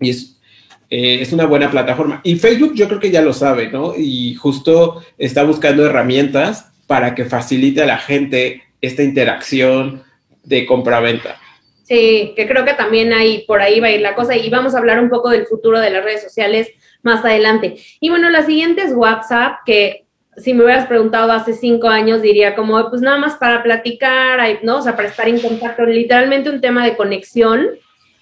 [0.00, 0.40] Y es,
[0.88, 2.22] eh, es una buena plataforma.
[2.24, 3.92] Y Facebook yo creo que ya lo sabe, ¿no?
[3.94, 10.02] Y justo está buscando herramientas para que facilite a la gente esta interacción
[10.42, 11.38] de compra-venta.
[11.84, 14.34] Sí, que creo que también ahí, por ahí va a ir la cosa.
[14.38, 16.70] Y vamos a hablar un poco del futuro de las redes sociales
[17.02, 17.76] más adelante.
[18.00, 20.04] Y bueno, la siguiente es WhatsApp, que
[20.36, 24.78] si me hubieras preguntado hace cinco años, diría como, pues nada más para platicar, ¿no?
[24.78, 27.68] O sea, para estar en contacto, literalmente un tema de conexión,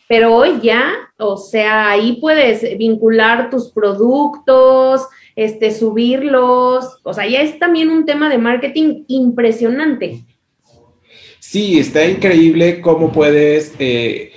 [0.08, 7.42] pero hoy ya, o sea, ahí puedes vincular tus productos, este, subirlos, o sea, ya
[7.42, 10.24] es también un tema de marketing impresionante.
[11.38, 14.32] Sí, está increíble cómo puedes eh,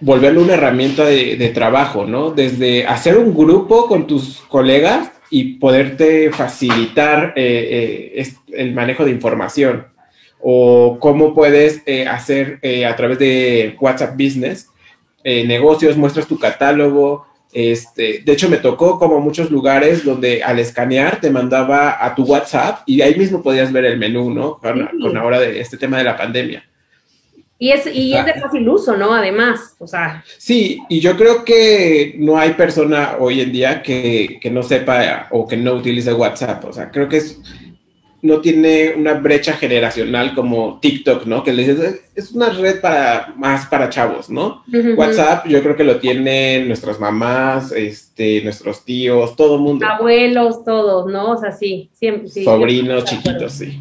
[0.00, 2.30] volverlo una herramienta de, trabajo, ¿no?
[2.30, 9.12] Desde hacer un grupo con tus colegas y poderte facilitar eh, eh, el manejo de
[9.12, 9.86] información
[10.40, 14.68] o cómo puedes hacer a través de WhatsApp Business
[15.22, 21.20] negocios, muestras tu catálogo, este, de hecho, me tocó como muchos lugares donde al escanear
[21.20, 24.58] te mandaba a tu WhatsApp y ahí mismo podías ver el menú, ¿no?
[24.58, 26.64] Con, ahora de este tema de la pandemia.
[27.62, 29.12] Y es, y es de fácil uso, ¿no?
[29.12, 30.24] Además, o sea.
[30.38, 35.28] Sí, y yo creo que no hay persona hoy en día que, que no sepa
[35.30, 36.64] o que no utilice WhatsApp.
[36.64, 37.38] O sea, creo que es
[38.22, 41.42] no tiene una brecha generacional como TikTok, ¿no?
[41.42, 44.62] Que le dices, es una red para más para chavos, ¿no?
[44.96, 49.86] WhatsApp yo creo que lo tienen nuestras mamás, este, nuestros tíos, todo el mundo.
[49.86, 51.32] Abuelos, todos, ¿no?
[51.32, 52.28] O sea, sí, siempre.
[52.28, 53.80] Sí, Sobrinos, chiquitos, sí.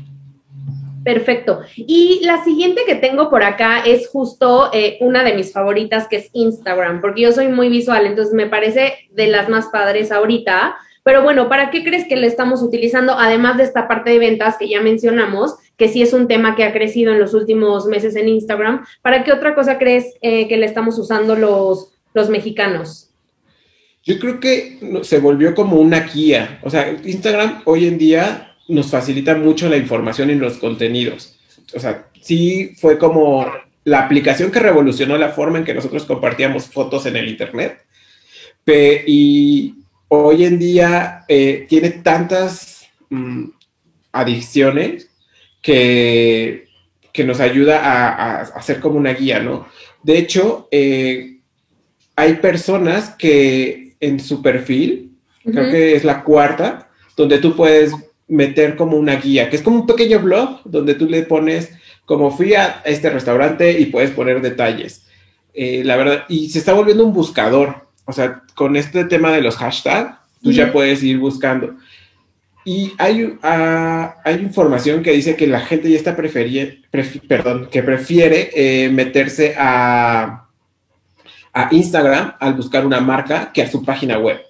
[1.14, 1.62] Perfecto.
[1.76, 6.18] Y la siguiente que tengo por acá es justo eh, una de mis favoritas, que
[6.18, 10.78] es Instagram, porque yo soy muy visual, entonces me parece de las más padres ahorita
[11.04, 14.58] pero bueno, ¿para qué crees que le estamos utilizando, además de esta parte de ventas
[14.60, 18.16] que ya mencionamos, que sí es un tema que ha crecido en los últimos meses
[18.16, 18.86] en Instagram?
[19.02, 23.10] ¿Para qué otra cosa crees eh, que le estamos usando los, los mexicanos?
[24.04, 26.60] Yo creo que se volvió como una guía.
[26.62, 31.36] O sea, Instagram hoy en día nos facilita mucho la información y los contenidos.
[31.76, 33.46] O sea, sí fue como
[33.84, 37.84] la aplicación que revolucionó la forma en que nosotros compartíamos fotos en el Internet.
[39.08, 39.76] Y
[40.10, 43.46] hoy en día eh, tiene tantas mm,
[44.12, 45.10] adicciones
[45.62, 46.68] que,
[47.12, 49.68] que, nos ayuda a, hacer como una guía, ¿no?
[50.04, 51.40] De hecho, eh,
[52.16, 57.92] hay personas que en su perfil, creo que es la cuarta, donde tú puedes
[58.30, 61.72] meter como una guía, que es como un pequeño blog donde tú le pones
[62.06, 65.06] como fui a este restaurante y puedes poner detalles.
[65.54, 69.42] Eh, la verdad, y se está volviendo un buscador o sea, con este tema de
[69.44, 71.76] los hashtags, tú ya puedes ir buscando.
[72.66, 76.74] Y hay, ah, hay información que dice que la gente ya está prefiriendo,
[77.28, 80.48] perdón, que prefiere eh, meterse a,
[81.54, 84.42] a Instagram al buscar una marca que a su página web,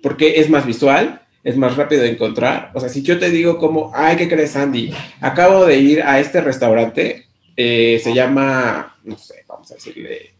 [0.00, 2.70] porque es más visual, es más rápido de encontrar.
[2.74, 4.92] O sea, si yo te digo como, ay, ¿qué crees, Andy?
[5.20, 7.26] Acabo de ir a este restaurante,
[7.56, 10.34] eh, se llama, no sé, vamos a decirle,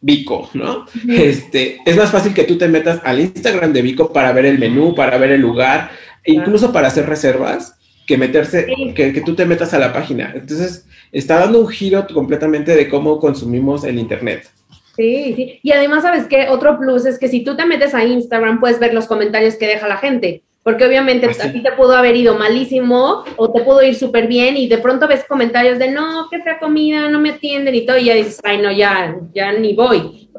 [0.00, 0.86] Vico, ¿no?
[1.08, 4.58] Este, es más fácil que tú te metas al Instagram de Vico para ver el
[4.58, 5.92] menú, para ver el lugar,
[6.24, 10.32] e incluso para hacer reservas, que meterse, que, que, tú te metas a la página.
[10.34, 14.50] Entonces, está dando un giro completamente de cómo consumimos el Internet.
[14.96, 15.60] Sí, sí.
[15.62, 16.48] Y además, ¿sabes qué?
[16.48, 19.66] Otro plus es que si tú te metes a Instagram, puedes ver los comentarios que
[19.66, 20.42] deja la gente.
[20.62, 24.56] Porque obviamente a ti te pudo haber ido malísimo o te pudo ir súper bien
[24.56, 27.98] y de pronto ves comentarios de no, qué fea comida, no me atienden y todo,
[27.98, 30.30] y ya dices, ay, no, ya, ya ni voy.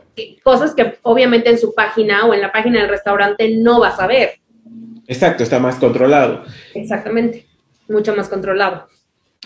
[0.42, 4.08] Cosas que obviamente en su página o en la página del restaurante no vas a
[4.08, 4.36] ver.
[5.08, 6.46] Exacto, está más controlado.
[6.74, 7.46] Exactamente,
[7.90, 8.88] mucho más controlado.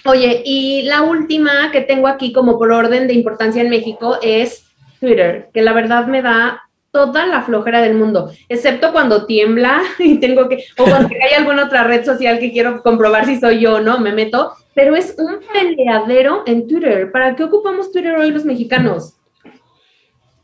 [0.06, 4.67] Oye, y la última que tengo aquí como por orden de importancia en México es
[5.00, 10.20] Twitter, que la verdad me da toda la flojera del mundo, excepto cuando tiembla y
[10.20, 13.76] tengo que, o cuando hay alguna otra red social que quiero comprobar si soy yo
[13.76, 17.12] o no, me meto, pero es un peleadero en Twitter.
[17.12, 19.16] ¿Para qué ocupamos Twitter hoy los mexicanos?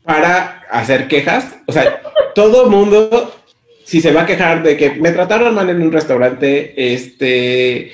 [0.04, 2.02] Para hacer quejas, o sea,
[2.34, 3.32] todo mundo,
[3.84, 7.92] si se va a quejar de que me trataron mal en un restaurante, este,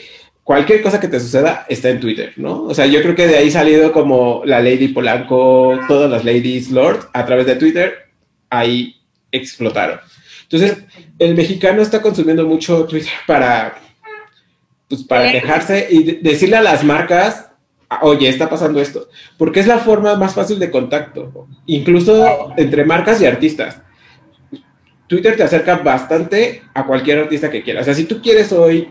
[0.50, 2.64] cualquier cosa que te suceda está en Twitter, ¿no?
[2.64, 6.72] O sea, yo creo que de ahí salido como la Lady Polanco, todas las Ladies
[6.72, 8.10] Lord a través de Twitter
[8.50, 8.96] ahí
[9.30, 10.00] explotaron.
[10.42, 10.78] Entonces,
[11.20, 13.78] el mexicano está consumiendo mucho Twitter para,
[14.88, 17.52] pues, para quejarse y decirle a las marcas,
[18.02, 19.08] oye, está pasando esto,
[19.38, 23.82] porque es la forma más fácil de contacto, incluso entre marcas y artistas.
[25.06, 27.82] Twitter te acerca bastante a cualquier artista que quieras.
[27.82, 28.88] O sea, si tú quieres hoy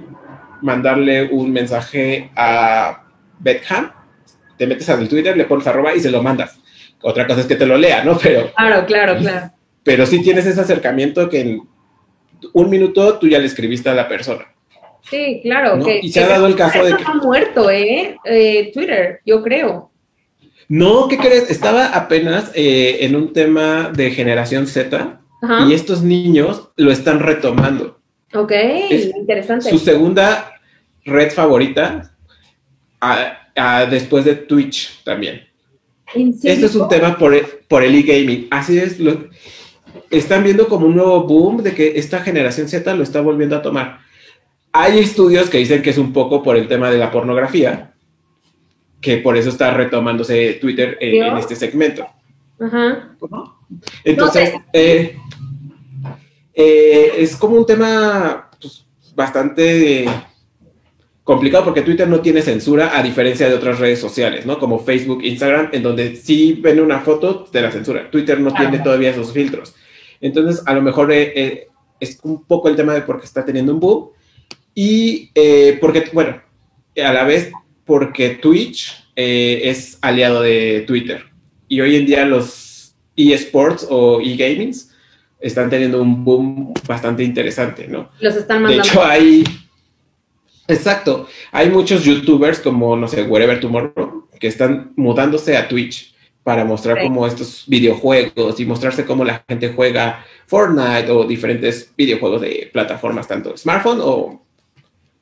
[0.61, 3.03] mandarle un mensaje a
[3.39, 3.91] Beckham,
[4.57, 6.59] te metes al Twitter, le pones arroba y se lo mandas.
[7.01, 8.17] Otra cosa es que te lo lea, ¿no?
[8.17, 8.51] Pero.
[8.53, 9.51] Claro, claro, claro.
[9.83, 11.61] Pero sí tienes ese acercamiento que en
[12.53, 14.45] un minuto tú ya le escribiste a la persona.
[15.09, 15.79] Sí, claro.
[16.01, 17.01] y se ha dado el caso de que.
[17.01, 18.17] Está muerto, ¿eh?
[18.25, 18.71] ¿eh?
[18.73, 19.91] Twitter, yo creo.
[20.67, 21.49] No, ¿qué crees?
[21.49, 25.19] Estaba apenas eh, en un tema de generación Z
[25.67, 27.98] y estos niños lo están retomando.
[28.33, 28.51] Ok,
[29.15, 29.69] interesante.
[29.69, 30.53] Su segunda
[31.05, 32.11] red favorita
[33.89, 35.47] después de Twitch también.
[36.13, 37.33] Este es un tema por,
[37.67, 38.47] por el e-gaming.
[38.49, 39.29] Así es, lo,
[40.09, 43.61] están viendo como un nuevo boom de que esta generación Z lo está volviendo a
[43.61, 43.99] tomar.
[44.71, 47.93] Hay estudios que dicen que es un poco por el tema de la pornografía,
[49.01, 52.07] que por eso está retomándose Twitter en, este segmento.
[52.59, 53.15] Ajá.
[54.03, 55.17] Entonces, eh,
[56.61, 60.05] eh, es como un tema pues, bastante
[61.23, 64.59] complicado porque Twitter no tiene censura a diferencia de otras redes sociales, ¿no?
[64.59, 68.11] Como Facebook, Instagram, en donde si ven una foto, te la censura.
[68.11, 69.73] Twitter no tiene todavía esos filtros.
[70.19, 73.73] Entonces, a lo mejor eh, es un poco el tema de por qué está teniendo
[73.73, 74.09] un boom
[74.75, 75.31] y
[75.79, 76.41] porque, bueno,
[77.01, 77.53] a la vez
[77.85, 81.23] porque Twitch es aliado de Twitter
[81.69, 84.88] y hoy en día los eSports o eGamings
[85.39, 88.09] están teniendo un boom bastante interesante, ¿no?
[88.19, 88.83] Los están mandando.
[88.83, 89.43] De hecho, hay.
[90.67, 91.27] Exacto.
[91.51, 97.01] Hay muchos YouTubers como, no sé, Wherever Tomorrow, que están mudándose a Twitch para mostrar
[97.03, 103.27] como estos videojuegos y mostrarse cómo la gente juega Fortnite o diferentes videojuegos de plataformas,
[103.27, 104.41] tanto smartphone o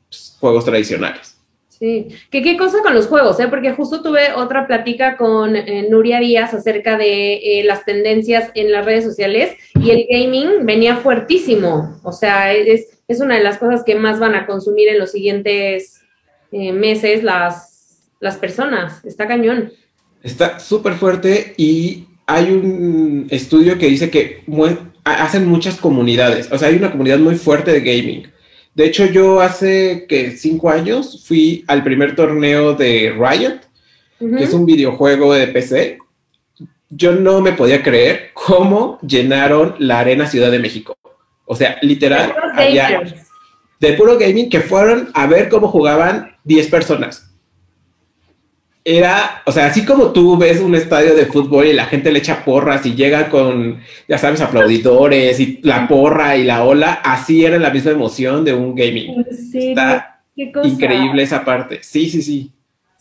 [0.07, 1.36] pues, juegos tradicionales.
[1.79, 3.47] Sí, que qué cosa con los juegos, ¿eh?
[3.49, 8.71] porque justo tuve otra plática con eh, Nuria Díaz acerca de eh, las tendencias en
[8.71, 13.59] las redes sociales y el gaming venía fuertísimo, o sea, es, es una de las
[13.59, 16.01] cosas que más van a consumir en los siguientes
[16.51, 19.71] eh, meses las, las personas, está cañón.
[20.23, 24.41] Está súper fuerte y hay un estudio que dice que
[25.03, 28.36] hacen muchas comunidades, o sea, hay una comunidad muy fuerte de gaming
[28.77, 33.61] de hecho, yo hace que cinco años fui al primer torneo de Riot,
[34.19, 35.97] que es un videojuego de PC.
[36.87, 40.95] Yo no me podía creer cómo llenaron la Arena Ciudad de México.
[41.45, 42.35] O sea, literal,
[43.79, 47.31] de puro gaming que fueron a ver cómo jugaban 10 personas
[48.89, 52.19] era, o sea, así como tú ves un estadio de fútbol y la gente le
[52.19, 57.43] echa porras y llega con, ya sabes, aplaudidores y la porra y la ola, así
[57.43, 59.25] era la misma emoción de un gaming.
[59.53, 60.21] Está
[60.63, 61.79] increíble esa parte.
[61.83, 62.49] Sí, sí, sí.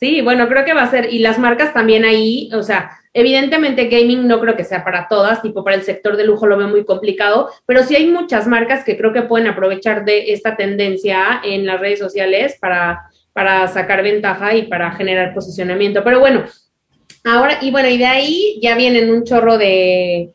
[0.00, 3.86] Sí, bueno, creo que va a ser, y las marcas también ahí, o sea, evidentemente
[3.86, 6.66] gaming no creo que sea para todas, tipo para el sector de lujo lo veo
[6.66, 11.40] muy complicado, pero sí hay muchas marcas que creo que pueden aprovechar de esta tendencia
[11.44, 16.02] en las redes sociales para para sacar ventaja y para generar posicionamiento.
[16.02, 16.46] Pero bueno,
[17.22, 20.32] ahora, y bueno, y de ahí ya vienen un chorro de,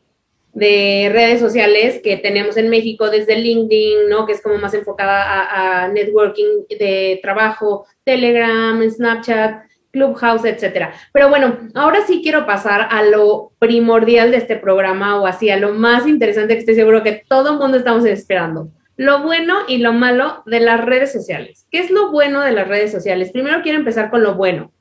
[0.54, 4.24] redes sociales que tenemos en México, desde LinkedIn, ¿no?
[4.24, 10.94] Que es como más enfocada a, networking de trabajo, Telegram, Snapchat, Clubhouse, etcétera.
[11.12, 15.56] Pero bueno, ahora sí quiero pasar a lo primordial de este programa o así, a
[15.56, 19.78] lo más interesante que estoy seguro que todo el mundo estamos esperando lo bueno y
[19.78, 21.66] lo malo de las redes sociales.
[21.70, 23.30] ¿Qué es lo bueno de las redes sociales?
[23.32, 24.72] Primero quiero empezar con lo bueno.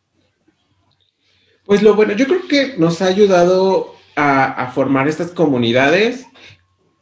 [1.65, 6.25] Pues lo bueno, yo creo que nos ha ayudado a, formar estas comunidades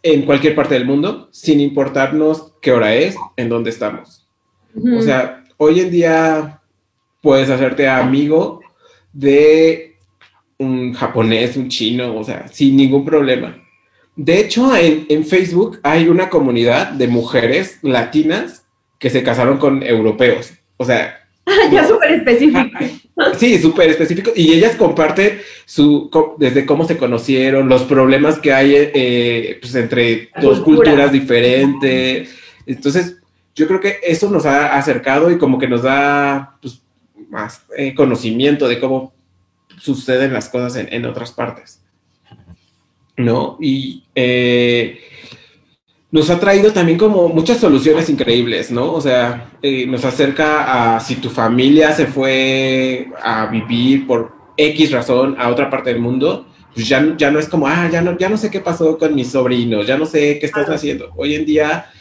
[0.04, 4.28] en cualquier parte del mundo, sin importarnos qué hora es, en dónde estamos.
[4.96, 6.62] O sea, hoy en día
[7.22, 8.62] puedes hacerte amigo
[9.12, 9.98] de
[10.58, 13.58] un japonés, un chino, o sea, sin ningún problema.
[14.20, 18.66] De hecho, en, Facebook hay una comunidad de mujeres latinas
[18.98, 20.52] que se casaron con europeos.
[20.76, 21.26] O sea.
[21.72, 22.80] ya súper específico.
[23.38, 24.32] Sí, súper específico.
[24.36, 30.32] Y ellas comparten su, desde cómo se conocieron, los problemas que hay eh, pues, entre
[30.42, 32.36] dos culturas diferentes.
[32.66, 33.22] Entonces,
[33.56, 36.82] yo creo que eso nos ha acercado y como que nos da pues,
[37.30, 39.14] más eh, conocimiento de cómo
[39.80, 41.79] suceden las cosas en otras partes.
[43.20, 43.58] ¿No?
[43.60, 45.00] Y eh,
[46.10, 48.94] nos ha traído también como muchas soluciones increíbles, ¿no?
[48.94, 54.92] O sea, eh, nos acerca a si tu familia se fue a vivir por X
[54.92, 58.18] razón a otra parte del mundo, pues ya, ya no es como, ah, ya no,
[58.18, 61.12] ya no sé qué pasó con mis sobrinos, ya no sé qué estás haciendo.
[61.18, 61.92] Hoy en día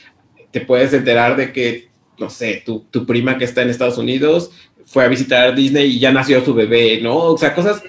[0.52, 4.52] te puedes enterar de que, no sé, tu, tu prima que está en Estados Unidos
[4.86, 7.16] fue a visitar Disney y ya nació su bebé, ¿no?
[7.16, 7.82] O sea, cosas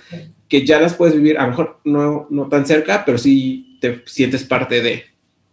[0.49, 4.01] que ya las puedes vivir, a lo mejor no, no tan cerca, pero sí te
[4.05, 5.05] sientes parte de.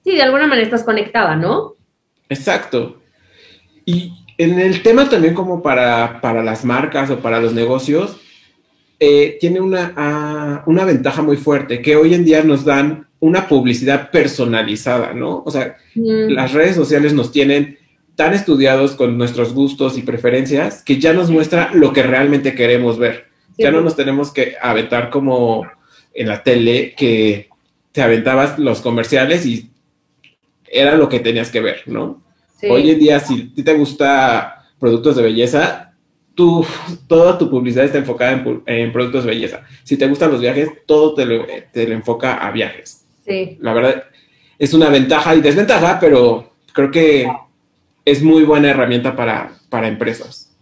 [0.02, 1.74] Sí, de alguna manera estás conectada, ¿no?
[2.28, 3.00] Exacto.
[3.84, 8.16] Y en el tema también como para, para las marcas o para los negocios,
[8.98, 13.48] eh, tiene una, ah, una ventaja muy fuerte, que hoy en día nos dan una
[13.48, 15.42] publicidad personalizada, ¿no?
[15.44, 16.30] O sea, mm.
[16.30, 17.78] las redes sociales nos tienen
[18.14, 22.98] tan estudiados con nuestros gustos y preferencias que ya nos muestra lo que realmente queremos
[22.98, 23.25] ver
[23.58, 25.66] ya no nos tenemos que aventar como
[26.14, 27.48] en la tele que
[27.92, 29.70] te aventabas los comerciales y
[30.68, 32.22] era lo que tenías que ver, ¿no?
[32.68, 35.94] Hoy en día, si te gusta productos de belleza,
[36.34, 36.64] tú,
[37.06, 39.62] toda tu publicidad está enfocada en, productos de belleza.
[39.84, 43.06] Si te gustan los viajes, todo te lo, te lo enfoca a viajes.
[43.24, 43.58] Sí.
[43.60, 44.04] La verdad,
[44.58, 47.26] es una ventaja y desventaja, pero creo que
[48.04, 50.56] es muy buena herramienta para, para empresas.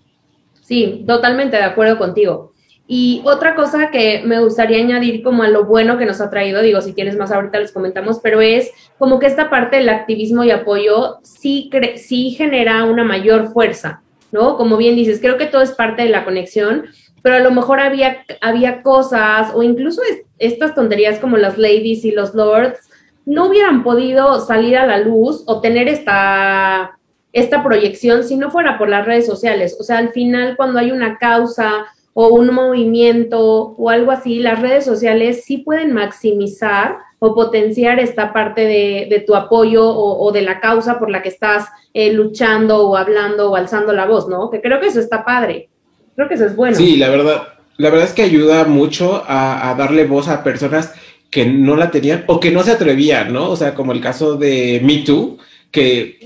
[0.63, 2.54] Sí, totalmente de acuerdo contigo.
[2.87, 6.61] Y otra cosa que me gustaría añadir como a lo bueno que nos ha traído,
[6.61, 10.45] digo, si tienes más ahorita les comentamos, pero es como que esta parte del activismo
[10.45, 14.59] y apoyo sí, sí genera una mayor fuerza, ¿no?
[14.59, 16.85] Como bien dices, creo que todo es parte de la conexión,
[17.23, 20.03] pero a lo mejor había, había cosas o incluso
[20.39, 22.79] estas tonterías como las ladies y los lords
[23.25, 26.99] no hubieran podido salir a la luz o tener esta,
[27.33, 29.75] esta proyección si no fuera por las redes sociales.
[29.81, 34.63] O sea, al final cuando hay una causa o un movimiento o algo así, las
[34.63, 40.61] redes sociales sí pueden maximizar o potenciar esta parte de, tu apoyo o, de la
[40.61, 44.51] causa por la que estás eh, luchando o hablando o alzando la voz, ¿no?
[44.51, 45.69] Que creo que eso está padre.
[46.15, 46.77] Creo que eso es bueno.
[46.77, 47.49] Sí, la verdad,
[47.79, 50.93] la verdad es que ayuda mucho a, darle voz a personas
[51.31, 53.51] que no la tenían o que no se atrevían, ¿no?
[53.51, 55.39] O sea, como el caso de Me Too,
[55.73, 56.19] que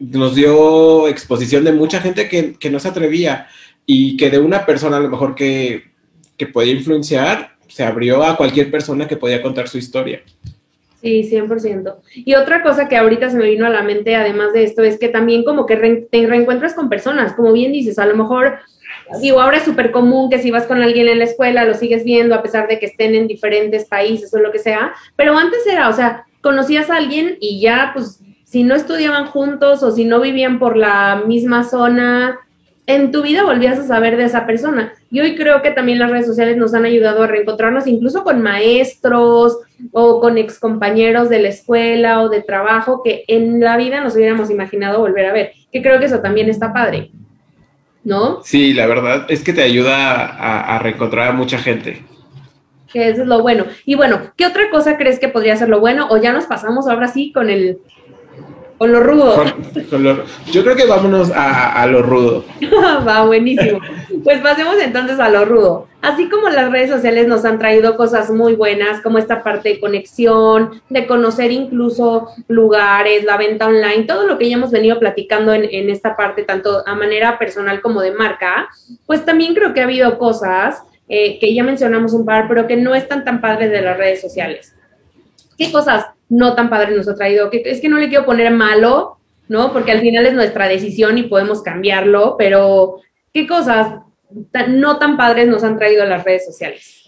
[0.00, 3.46] nos, dio exposición de mucha gente que, que no se atrevía
[3.86, 5.84] y que de una persona a lo mejor que,
[6.36, 10.22] que podía influenciar, se abrió a cualquier persona que podía contar su historia.
[11.00, 11.96] Sí, 100%.
[12.14, 15.00] Y otra cosa que ahorita se me vino a la mente, además de esto, es
[15.00, 15.76] que también como que
[16.10, 18.58] te reencuentras con personas, como bien dices, a lo mejor,
[19.20, 22.04] digo, ahora es súper común que si vas con alguien en la escuela, lo sigues
[22.04, 25.66] viendo a pesar de que estén en diferentes países o lo que sea, pero antes
[25.66, 30.04] era, o sea, conocías a alguien y ya, pues, si no estudiaban juntos o si
[30.04, 32.38] no vivían por la misma zona,
[32.86, 34.92] en tu vida volvías a saber de esa persona.
[35.10, 38.42] Y hoy creo que también las redes sociales nos han ayudado a reencontrarnos incluso con
[38.42, 39.58] maestros
[39.92, 44.50] o con excompañeros de la escuela o de trabajo que en la vida nos hubiéramos
[44.50, 45.52] imaginado volver a ver.
[45.70, 47.10] Que creo que eso también está padre.
[48.04, 48.42] ¿No?
[48.42, 52.04] Sí, la verdad es que te ayuda a, reencontrar a mucha gente.
[52.92, 53.66] Que eso es lo bueno.
[53.86, 56.08] Y bueno, ¿qué otra cosa crees que podría ser lo bueno?
[56.10, 57.78] O ya nos pasamos ahora sí con el
[58.82, 59.44] con lo rudo.
[60.50, 62.44] yo creo que vámonos a, lo rudo.
[63.06, 63.78] Va, buenísimo.
[64.24, 65.86] Pues pasemos entonces a lo rudo.
[66.00, 69.78] Así como las redes sociales nos han traído cosas muy buenas, como esta parte de
[69.78, 75.54] conexión, de conocer incluso lugares, la venta online, todo lo que ya hemos venido platicando
[75.54, 78.68] en, esta parte, tanto a manera personal como de marca,
[79.06, 82.76] pues también creo que ha habido cosas eh, que ya mencionamos un par, pero que
[82.76, 84.74] no están tan padres de las redes sociales.
[85.56, 87.50] ¿Qué cosas no tan padres nos ha traído?
[87.50, 89.18] Que, es que no le quiero poner malo,
[89.48, 89.72] ¿no?
[89.72, 93.00] Porque al final es nuestra decisión y podemos cambiarlo, pero
[93.32, 94.00] ¿qué cosas
[94.68, 97.02] no tan padres nos han traído las redes sociales?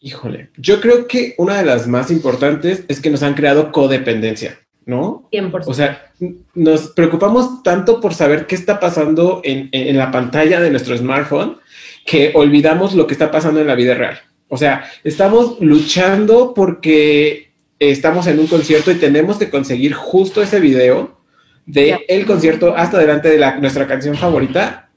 [0.00, 4.60] Híjole, yo creo que una de las más importantes es que nos han creado codependencia,
[4.84, 5.28] ¿no?
[5.32, 5.64] 100%.
[5.66, 6.12] O sea,
[6.54, 11.58] nos preocupamos tanto por saber qué está pasando en, en la pantalla de nuestro smartphone
[12.04, 14.20] que olvidamos lo que está pasando en la vida real.
[14.48, 17.45] O sea, estamos luchando porque
[17.78, 21.20] estamos en un concierto y tenemos que conseguir justo ese video
[21.66, 24.88] de el concierto hasta delante de la, nuestra canción favorita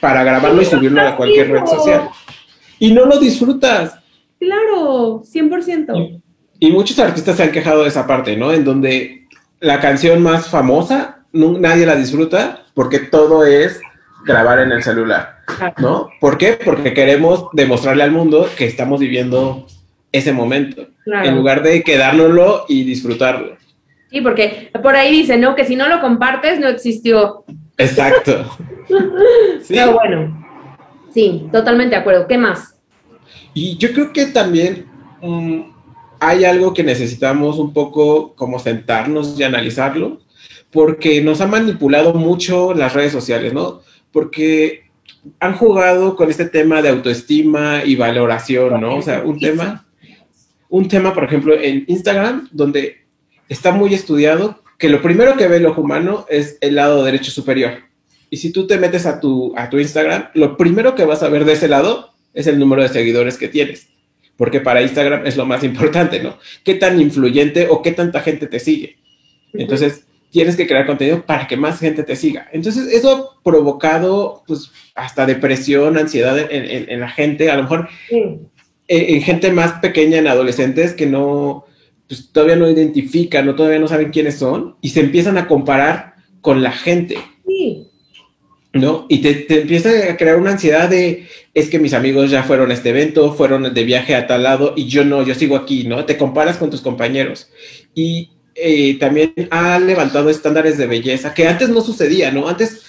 [0.00, 2.08] para grabarlo y subirlo a cualquier red social.
[2.78, 3.98] Y no lo disfrutas.
[4.38, 6.22] Claro, 100%.
[6.58, 8.52] Y, y muchos artistas se han quejado de esa parte, ¿no?
[8.52, 9.26] En donde
[9.60, 13.80] la canción más famosa, nadie la disfruta porque todo es
[14.26, 15.38] grabar en el celular,
[15.78, 16.10] ¿no?
[16.20, 16.58] ¿Por qué?
[16.62, 19.66] Porque queremos demostrarle al mundo que estamos viviendo
[20.16, 23.56] ese momento, en lugar de quedárnoslo y disfrutarlo.
[24.10, 25.54] Sí, porque por ahí dice, ¿no?
[25.54, 27.44] Que si no lo compartes, no existió.
[27.76, 28.56] Exacto.
[29.62, 29.74] sí.
[29.74, 30.46] Pero bueno,
[31.12, 32.26] sí, totalmente de acuerdo.
[32.26, 32.74] ¿Qué más?
[33.52, 34.86] Y yo creo que también
[35.20, 35.60] mm,
[36.20, 40.20] hay algo que necesitamos un poco como sentarnos y analizarlo,
[40.70, 43.80] porque nos ha manipulado mucho las redes sociales, ¿no?
[44.16, 44.84] porque
[45.40, 48.96] han jugado con este tema de autoestima y valoración, ¿no?
[48.96, 49.85] O sea, un tema,
[50.68, 53.04] un tema, por ejemplo, en Instagram, donde
[53.48, 57.30] está muy estudiado que lo primero que ve el ojo humano es el lado derecho
[57.30, 57.78] superior.
[58.28, 61.28] Y si tú te metes a tu, a tu Instagram, lo primero que vas a
[61.28, 63.88] ver de ese lado es el número de seguidores que tienes.
[64.36, 66.38] Porque para Instagram es lo más importante, ¿no?
[66.64, 68.98] ¿Qué tan influyente o qué tanta gente te sigue?
[69.54, 72.48] Entonces, tienes que crear contenido para que más gente te siga.
[72.52, 77.88] Entonces, eso ha provocado, pues, hasta depresión, ansiedad en, la gente, a lo mejor
[78.88, 81.64] en, gente más pequeña, en adolescentes que no,
[82.08, 86.14] pues, todavía no identifican o todavía no saben quiénes son y se empiezan a comparar
[86.40, 87.18] con la gente.
[87.46, 87.88] Sí.
[88.72, 89.06] ¿No?
[89.08, 92.70] Y te, te, empieza a crear una ansiedad de, es que mis amigos ya fueron
[92.70, 95.84] a este evento, fueron de viaje a tal lado y yo no, yo sigo aquí,
[95.84, 96.04] ¿no?
[96.04, 97.48] Te comparas con tus compañeros.
[97.94, 102.48] Y eh, también ha levantado estándares de belleza que antes no sucedía, ¿no?
[102.48, 102.82] Antes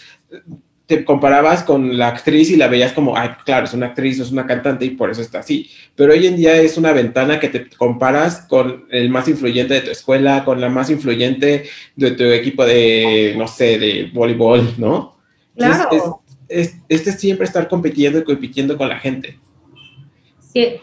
[0.88, 4.32] te comparabas con la actriz y la veías como, ay, claro, es una actriz, es
[4.32, 5.70] una cantante y por eso está así.
[5.96, 9.82] Pero hoy en día es una ventana que te comparas con el más influyente de
[9.82, 11.66] tu escuela, con la más influyente
[11.96, 15.18] de tu equipo de, no sé, de voleibol, ¿no?
[15.58, 16.22] Claro.
[16.48, 19.38] es, este siempre estar compitiendo y compitiendo con la gente.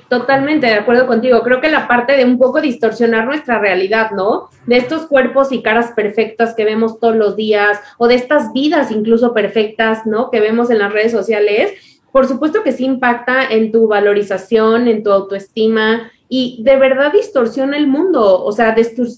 [0.08, 1.42] Totalmente de acuerdo contigo.
[1.42, 4.48] Creo que la parte de un poco distorsionar nuestra realidad, ¿no?
[4.66, 8.90] De estos cuerpos y caras perfectas que vemos todos los días, o de estas vidas
[8.90, 10.30] incluso perfectas, ¿no?
[10.30, 11.72] Que vemos en las redes sociales,
[12.12, 17.76] por supuesto que sí impacta en tu valorización, en tu autoestima, y de verdad distorsiona
[17.76, 18.74] el mundo, o sea,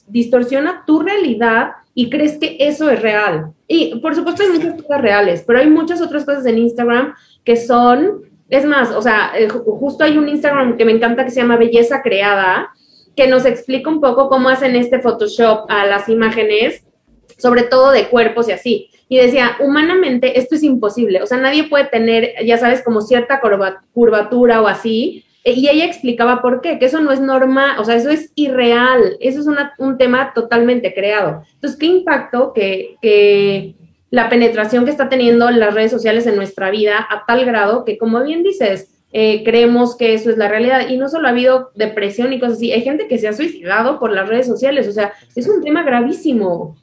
[0.09, 3.52] distorsiona tu realidad y crees que eso es real.
[3.68, 7.57] Y por supuesto hay muchas cosas reales, pero hay muchas otras cosas en Instagram que
[7.57, 11.40] son es más, o sea, eh, justo hay un Instagram que me encanta que se
[11.40, 12.70] llama Belleza Creada,
[13.16, 16.84] que nos explica un poco cómo hacen este Photoshop a las imágenes,
[17.38, 18.90] sobre todo de cuerpos y así.
[19.09, 23.40] Y decía, humanamente esto es imposible, o sea, nadie puede tener, ya sabes, como cierta
[23.92, 25.24] curvatura o así.
[25.44, 28.32] E, y ella explicaba por qué, que eso no es normal, o sea, eso es
[28.34, 29.47] irreal, eso es
[29.78, 31.42] un tema totalmente creado.
[31.55, 33.76] Entonces, ¿qué impacto que, que
[34.11, 37.98] la penetración que está teniendo las redes sociales en nuestra vida a tal grado que,
[37.98, 40.88] como bien dices, eh, creemos que eso es la realidad.
[40.88, 43.98] Y no solo ha habido depresión y cosas así, hay gente que se ha suicidado
[43.98, 44.86] por las redes sociales.
[44.88, 46.76] O sea, es un tema gravísimo.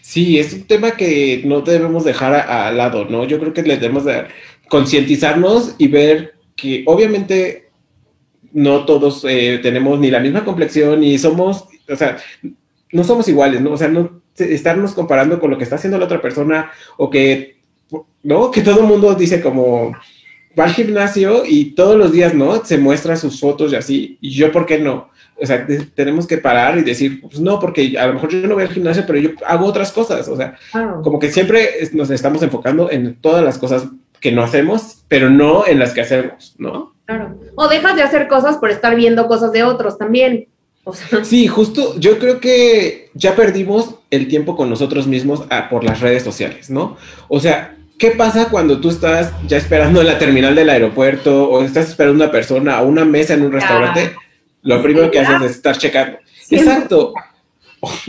[0.00, 3.24] Sí, es un tema que no debemos dejar al lado, ¿no?
[3.24, 4.26] Yo creo que le debemos de
[4.68, 7.70] concientizarnos y ver que obviamente
[8.52, 12.16] no todos eh, tenemos ni la misma complexión ni somos, o sea,
[12.92, 13.72] no somos iguales, ¿no?
[13.72, 17.58] O sea, no estarnos comparando con lo que está haciendo la otra persona o que,
[18.22, 18.50] ¿no?
[18.50, 19.92] Que todo el mundo dice como,
[20.58, 22.64] va al gimnasio y todos los días, ¿no?
[22.64, 25.10] Se muestra sus fotos y así, y yo, ¿por qué no?
[25.38, 28.54] O sea, tenemos que parar y decir, pues no, porque a lo mejor yo no
[28.54, 30.56] voy al gimnasio, pero yo hago otras cosas, o sea,
[31.02, 33.86] como que siempre nos estamos enfocando en todas las cosas
[34.18, 36.94] que no hacemos, pero no en las que hacemos, ¿no?
[37.04, 37.38] Claro.
[37.54, 40.48] O dejas de hacer cosas por estar viendo cosas de otros también.
[41.24, 46.00] Sí, justo, yo creo que ya perdimos el tiempo con nosotros mismos ah, por las
[46.00, 46.96] redes sociales, ¿no?
[47.28, 51.64] O sea, ¿qué pasa cuando tú estás ya esperando en la terminal del aeropuerto o
[51.64, 54.12] estás esperando una persona a una mesa en un restaurante?
[54.62, 56.18] Lo primero que haces es estar checando.
[56.50, 57.12] Exacto.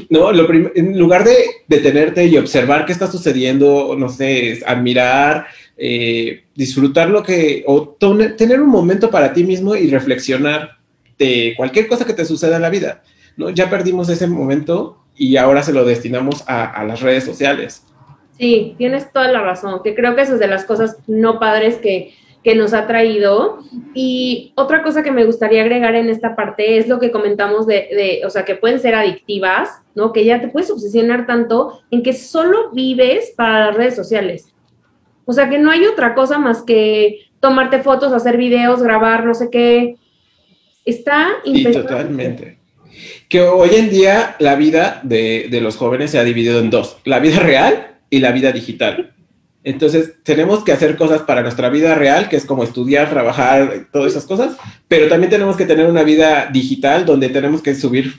[0.10, 1.36] No, lo en lugar de
[1.68, 5.48] detenerte y observar qué está sucediendo, no sé, admirar,
[5.78, 7.90] eh, disfrutar lo que, o
[8.38, 10.77] tener un momento para ti mismo y reflexionar
[11.18, 13.04] de cualquier cosa que te suceda en la vida.
[13.36, 13.50] ¿no?
[13.50, 17.84] Ya perdimos ese momento y ahora se lo destinamos a, las redes sociales.
[18.38, 21.78] Sí, tienes toda la razón, que creo que eso es de las cosas no padres
[21.78, 22.14] que,
[22.44, 23.60] que nos ha traído.
[23.96, 27.88] Y otra cosa que me gustaría agregar en esta parte es lo que comentamos de,
[27.92, 30.14] de, o sea, que pueden ser adictivas, ¿no?
[30.14, 34.54] Que ya te puedes obsesionar tanto en que solo vives para las redes sociales.
[35.26, 39.34] O sea, que no hay otra cosa más que tomarte fotos, hacer videos, grabar, no
[39.34, 39.98] sé qué,
[40.88, 42.60] Está Y totalmente.
[43.28, 47.20] Que hoy en día la vida de, los jóvenes se ha dividido en dos, la
[47.20, 49.14] vida real y la vida digital.
[49.66, 54.14] Entonces, tenemos que hacer cosas para nuestra vida real, que es como estudiar, trabajar, todas
[54.14, 54.56] esas cosas,
[54.88, 58.14] pero también tenemos que tener una vida digital donde tenemos que subir,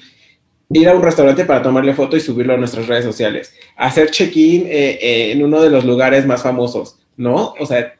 [0.69, 4.67] ir a un restaurante para tomarle foto y subirlo a nuestras redes sociales, hacer check-in
[4.67, 7.55] eh, eh, en uno de los lugares más famosos, ¿no?
[7.59, 7.95] O sea,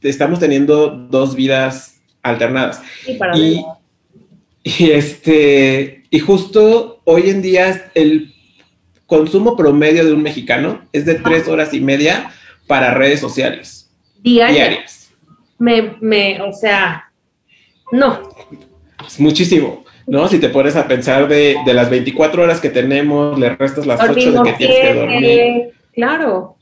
[0.00, 1.91] estamos teniendo dos vidas
[2.22, 2.82] alternadas.
[3.34, 3.64] y,
[4.62, 8.32] y, este, y justo hoy en día el
[9.06, 12.32] consumo promedio de un mexicano es de tres horas y media
[12.66, 13.90] para redes sociales.
[14.22, 15.10] Diarias.
[15.58, 17.10] Me, me, o sea,
[17.90, 18.30] no.
[19.06, 20.28] Es muchísimo, ¿no?
[20.28, 24.00] Si te pones a pensar de, de las 24 horas que tenemos, le restas las
[24.00, 25.72] 8 de que tienes que dormir.
[25.92, 26.56] Claro.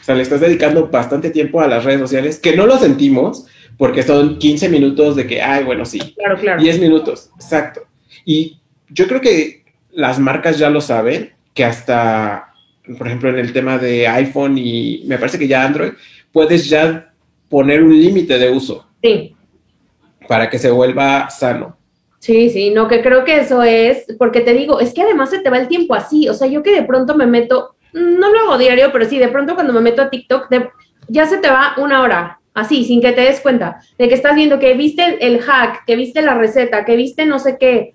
[0.00, 3.46] O sea, le estás dedicando bastante tiempo a las redes sociales, que no lo sentimos,
[3.76, 5.98] porque son 15 minutos de que, ay, bueno, sí.
[6.16, 6.62] Claro, claro.
[6.62, 7.82] 10 minutos, exacto.
[8.24, 8.58] Y
[8.88, 12.52] yo creo que las marcas ya lo saben, que hasta,
[12.98, 15.92] por ejemplo, en el tema de iPhone y me parece que ya Android,
[16.32, 17.12] puedes ya
[17.48, 18.86] poner un límite de uso.
[19.02, 19.34] Sí.
[20.28, 21.76] Para que se vuelva sano.
[22.18, 25.38] Sí, sí, no, que creo que eso es, porque te digo, es que además se
[25.38, 28.40] te va el tiempo así, o sea, yo que de pronto me meto, no lo
[28.40, 30.48] hago diario, pero sí, de pronto cuando me meto a TikTok,
[31.06, 34.34] ya se te va una hora, así, sin que te des cuenta, de que estás
[34.34, 37.94] viendo que viste el hack, que viste la receta, que viste no sé qué.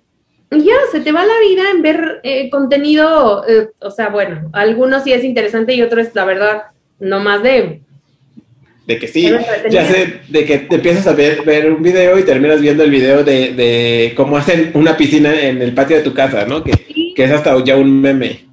[0.51, 4.49] Y ya, se te va la vida en ver eh, contenido, eh, o sea, bueno,
[4.53, 6.63] algunos sí es interesante y otros, la verdad,
[6.99, 7.81] no más de...
[8.85, 9.31] De que sí,
[9.69, 12.91] ya sé, de que te empiezas a ver, ver un video y terminas viendo el
[12.91, 16.63] video de, de cómo hacen una piscina en el patio de tu casa, ¿no?
[16.63, 16.71] Que
[17.15, 18.47] que es hasta ya un meme.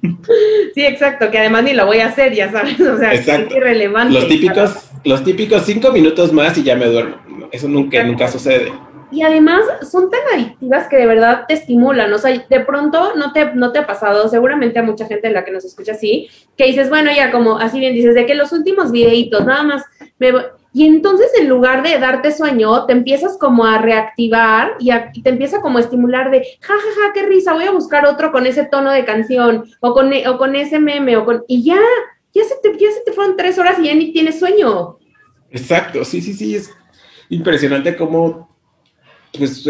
[0.73, 4.13] Sí, exacto, que además ni lo voy a hacer, ya sabes, o sea, es irrelevante.
[4.13, 7.17] Los típicos, los típicos cinco minutos más y ya me duermo.
[7.51, 8.71] Eso nunca, nunca sucede.
[9.11, 12.13] Y además son tan adictivas que de verdad te estimulan.
[12.13, 15.33] O sea, de pronto no te, no te ha pasado, seguramente a mucha gente en
[15.33, 18.35] la que nos escucha así, que dices, bueno, ya como así bien dices, de que
[18.35, 19.83] los últimos videitos, nada más
[20.19, 20.31] me
[20.71, 24.91] y entonces en lugar de darte sueño, te empiezas como a reactivar y,
[25.21, 28.31] te empieza como a estimular de, ja, ja, ja, qué risa, voy a buscar otro
[28.31, 31.43] con ese tono de canción o con, o con ese meme o con...
[31.47, 31.79] Y ya,
[32.33, 34.97] ya se, te, ya se te fueron tres horas y ya ni tienes sueño.
[35.49, 36.71] Exacto, sí, sí, sí, es
[37.29, 38.49] impresionante cómo
[39.37, 39.63] pues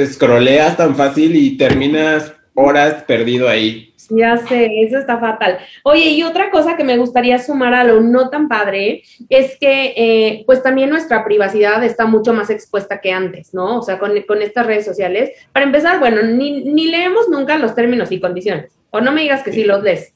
[0.77, 3.88] tan fácil y terminas horas perdido ahí.
[4.09, 5.59] Ya sé, eso está fatal.
[5.83, 9.93] Oye, y otra cosa que me gustaría sumar a lo no tan padre es que,
[9.95, 13.77] eh, pues también nuestra privacidad está mucho más expuesta que antes, ¿no?
[13.77, 15.31] O sea, con, estas redes sociales.
[15.51, 18.71] Para empezar, bueno, ni, ni, leemos nunca los términos y condiciones.
[18.89, 20.13] O no me digas que sí los lees.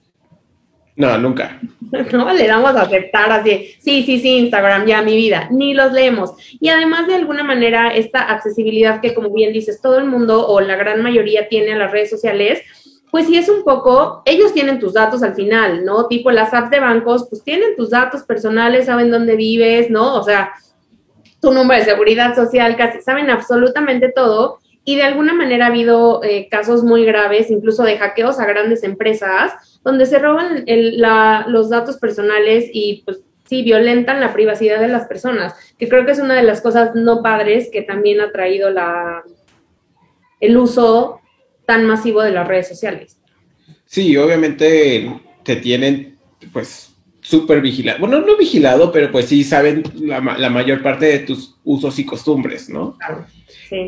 [0.95, 1.59] No, nunca.
[2.11, 5.91] no le damos a aceptar así, sí, sí, sí, Instagram, ya mi vida, ni los
[5.91, 6.33] leemos.
[6.59, 10.61] Y además, de alguna manera, esta accesibilidad que, como bien dices, todo el mundo o
[10.61, 12.61] la gran mayoría tiene a las redes sociales,
[13.13, 16.07] pues sí es un poco, ellos tienen tus datos al final, ¿no?
[16.07, 20.15] Tipo las apps de bancos, pues tienen tus datos personales, saben dónde vives, ¿no?
[20.15, 20.51] O sea,
[21.39, 24.57] tu número de seguridad social, casi saben absolutamente todo.
[24.83, 28.83] Y de alguna manera ha habido eh, casos muy graves, incluso de hackeos a grandes
[28.83, 30.65] empresas, donde se roban
[31.45, 36.13] los datos personales y pues sí, violentan la privacidad de las personas, que creo que
[36.13, 39.21] es una de las cosas no padres que también ha traído la,
[40.39, 41.19] el uso
[41.65, 43.17] tan masivo de las redes sociales.
[43.85, 46.17] Sí, obviamente te tienen
[46.51, 47.99] pues súper vigilado.
[47.99, 52.69] Bueno, no vigilado, pero pues sí saben la, mayor parte de tus usos y costumbres,
[52.69, 52.97] ¿no?
[52.97, 53.25] Claro,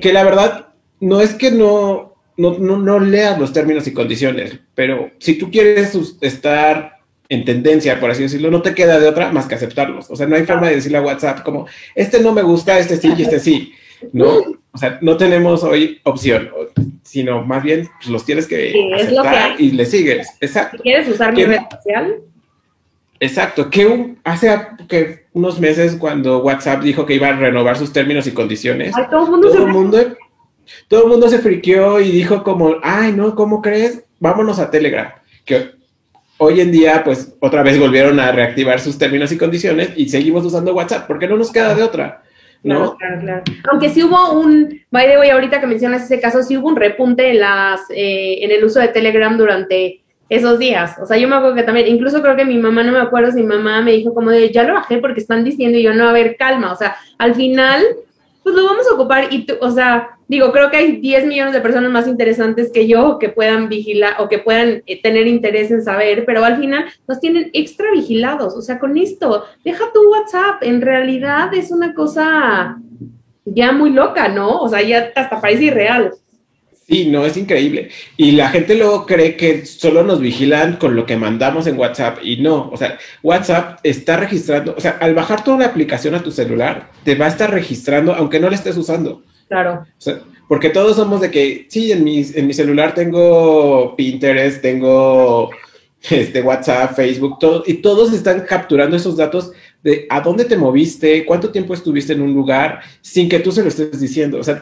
[0.01, 0.69] Que la verdad
[0.99, 5.97] no es que no, no, no, leas los términos y condiciones, pero si tú quieres
[6.21, 10.09] estar en tendencia, por así decirlo, no te queda de otra más que aceptarlos.
[10.09, 12.97] O sea, no hay forma de decirle a WhatsApp como, este no me gusta, este
[12.97, 13.73] sí y este sí,
[14.11, 14.39] ¿no?
[14.71, 16.49] O sea, no tenemos hoy opción
[17.05, 20.27] sino más bien pues, los tienes que aceptar y le sigues.
[20.41, 20.79] Exacto.
[20.81, 22.15] ¿Quieres usar mi red social?
[23.21, 24.53] Exacto, que hace
[24.89, 29.25] que unos meses cuando WhatsApp dijo que iba a renovar sus términos y condiciones, todo,
[29.25, 29.97] el mundo, todo, mundo,
[30.89, 34.03] todo el mundo se friqueó y dijo como, ay, no, ¿cómo crees?
[34.19, 35.13] Vámonos a Telegram.
[35.45, 35.71] Que
[36.37, 40.43] hoy en día, pues, otra vez volvieron a reactivar sus términos y condiciones y seguimos
[40.43, 42.23] usando WhatsApp, porque no nos queda de otra.
[42.63, 42.97] ¿No?
[42.97, 46.57] Claro, claro, Aunque sí hubo un, by the way, ahorita que mencionas ese caso, sí
[46.57, 50.97] hubo un repunte en, las, eh, en el uso de Telegram durante esos días.
[50.99, 53.31] O sea, yo me acuerdo que también, incluso creo que mi mamá, no me acuerdo
[53.31, 55.93] si mi mamá me dijo como de, ya lo bajé porque están diciendo y yo,
[55.93, 56.71] no, a ver, calma.
[56.71, 57.83] O sea, al final,
[58.45, 61.61] pues lo vamos a ocupar y, o sea, digo, creo que hay 10 millones de
[61.61, 65.81] personas más interesantes que yo que puedan vigilar o que puedan eh, tener interés en
[65.81, 68.55] saber, pero al final nos tienen extra vigilados.
[68.55, 72.77] O sea, con esto, deja tu WhatsApp, en realidad es una cosa
[73.45, 74.61] ya muy loca, ¿no?
[74.61, 76.13] O sea, ya hasta parece irreal.
[76.87, 77.89] Sí, no, es increíble.
[78.15, 82.19] Y la gente luego cree que solo nos vigilan con lo que mandamos en WhatsApp
[82.23, 86.21] y no, o sea, WhatsApp está registrando, o sea, al bajar toda la aplicación a
[86.21, 89.23] tu celular, te va a estar registrando aunque no la estés usando.
[89.47, 89.85] Claro.
[90.47, 95.49] porque todos somos de que, sí, en mi, en mi celular tengo Pinterest, tengo
[96.09, 99.51] este, WhatsApp, Facebook, todo, y todos están capturando esos datos
[99.85, 103.61] de a dónde te moviste, cuánto tiempo estuviste en un lugar, sin que tú se
[103.61, 104.39] lo estés diciendo.
[104.39, 104.59] O sea,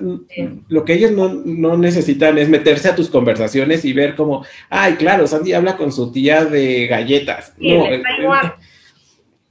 [0.67, 5.25] lo que ellos no, necesitan es meterse a tus conversaciones y ver como, ay, claro,
[5.25, 7.53] Sandy habla con su tía de galletas.
[7.57, 7.85] no,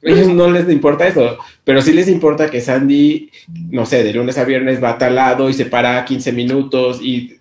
[0.02, 3.30] ellos no les importa eso, pero sí les importa que Sandy,
[3.70, 7.38] no sé, de lunes a viernes va tal lado y se para 15 minutos y,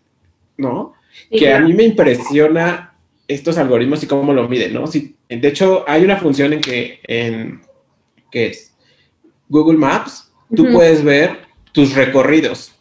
[0.55, 0.93] ¿no?
[1.29, 2.93] que a mí me impresiona
[3.27, 4.87] estos algoritmos y cómo lo miden, ¿no?
[4.87, 7.61] Si, de hecho, hay una función en que, en,
[8.31, 8.73] que es
[9.49, 11.39] Google Maps, tú puedes ver
[11.71, 12.73] tus recorridos.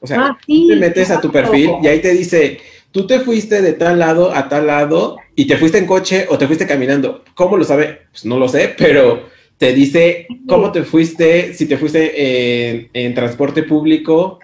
[0.00, 2.58] O sea, ah, te metes a tu perfil y ahí te dice,
[2.90, 6.38] tú te fuiste de tal lado a tal lado y te fuiste en coche o
[6.38, 7.24] te fuiste caminando.
[7.34, 8.02] ¿Cómo lo sabe?
[8.10, 9.28] Pues no lo sé, pero
[9.58, 14.38] te dice cómo te fuiste, si te fuiste en, transporte público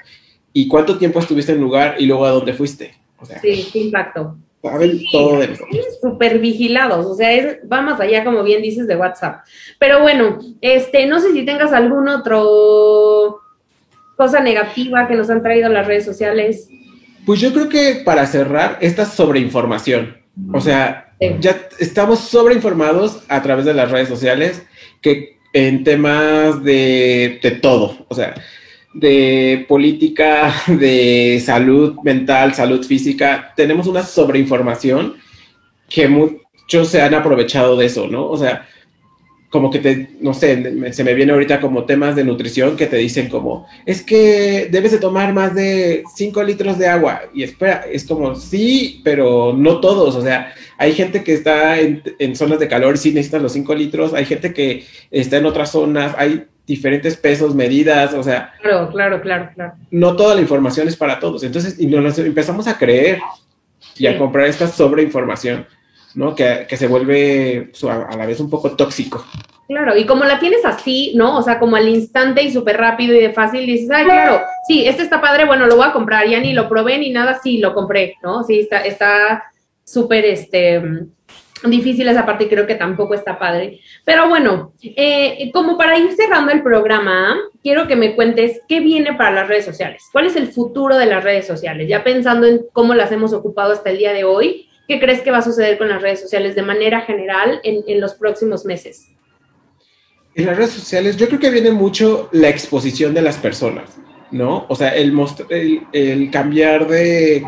[0.53, 2.95] y cuánto tiempo estuviste en lugar y luego a dónde fuiste.
[3.43, 4.37] sí, qué impacto.
[4.63, 5.59] Saben todo de
[6.01, 9.45] Súper vigilados, o sea, es, va más allá, como bien dices, de WhatsApp.
[9.79, 13.41] Pero bueno, este, no sé si tengas algún otro
[14.17, 16.69] cosa negativa que nos han traído las redes sociales.
[17.27, 20.17] Pues yo creo que para cerrar, esta sobreinformación.
[20.53, 24.63] O sea, ya estamos sobreinformados a través de las redes sociales
[25.01, 28.35] que en temas de, de todo, o sea,
[28.95, 35.15] de política, de salud mental, salud física, tenemos una sobreinformación
[35.89, 38.27] que muchos se han aprovechado de eso, ¿no?
[38.27, 38.67] O sea,
[39.53, 42.97] como que te, no sé, se me viene ahorita como temas de nutrición que te
[42.97, 47.21] dicen como, es que debes de tomar más de 5 litros de agua.
[47.35, 50.17] Y espera, es como, sí, pero no todos.
[50.17, 53.75] O sea, hay gente que está en, zonas de calor y sí necesitan los 5
[53.75, 54.15] litros.
[54.15, 56.15] Hay gente que está en otras zonas.
[56.17, 58.53] Hay diferentes pesos, medidas, o sea.
[58.61, 59.73] Claro, claro, claro, claro.
[59.91, 61.43] No toda la información es para todos.
[61.43, 63.21] Entonces, y nos empezamos a creer
[63.97, 65.67] y a comprar esta sobreinformación.
[66.15, 66.35] ¿no?
[66.35, 69.25] Que, se vuelve a la vez un poco tóxico.
[69.69, 71.39] Claro, y como la tienes así, ¿no?
[71.39, 74.87] O sea, como al instante y súper rápido y de fácil, dices, ay, claro, sí,
[74.87, 77.59] este está padre, bueno, lo voy a comprar, ya ni lo probé ni nada, sí,
[77.59, 78.43] lo compré, ¿no?
[78.45, 79.45] Sí, está, está
[79.85, 80.83] súper, este,
[81.71, 83.81] difícil esa parte creo que tampoco está padre.
[84.05, 89.15] Pero bueno, eh, como para ir cerrando el programa, quiero que me cuentes qué viene
[89.15, 90.05] para las redes sociales.
[90.13, 91.89] ¿Cuál es el futuro de las redes sociales?
[91.89, 95.31] Ya pensando en cómo las hemos ocupado hasta el día de hoy, ¿qué crees que
[95.31, 99.09] va a suceder con las redes sociales de manera general en, en los próximos meses?
[100.35, 103.99] En las redes sociales yo creo que viene mucho la exposición de las personas,
[104.31, 104.65] ¿no?
[104.69, 105.15] O sea, el,
[105.93, 107.45] el, cambiar de,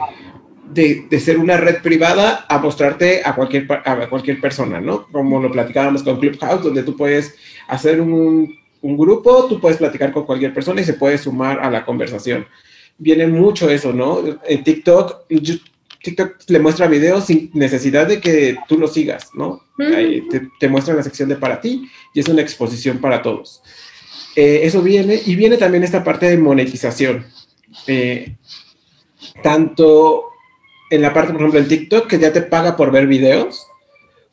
[0.70, 5.06] de, ser una red privada a mostrarte a cualquier, a cualquier persona, ¿no?
[5.10, 7.34] Como lo platicábamos con Clubhouse, donde tú puedes
[7.68, 8.54] hacer un,
[8.84, 12.46] un grupo, tú puedes platicar con cualquier persona y se puede sumar a la conversación.
[12.98, 14.22] Viene mucho eso, ¿no?
[14.46, 15.26] En TikTok,
[16.02, 19.62] TikTok le muestra videos sin necesidad de que tú lo sigas, ¿no?
[20.60, 23.62] te, muestra la sección de para ti y es una exposición para todos.
[24.36, 27.24] Eh, eso viene y viene también esta parte de monetización.
[27.86, 28.36] Eh,
[29.42, 30.33] tanto
[30.90, 33.66] en la parte, por ejemplo, en TikTok, que ya te paga por ver videos,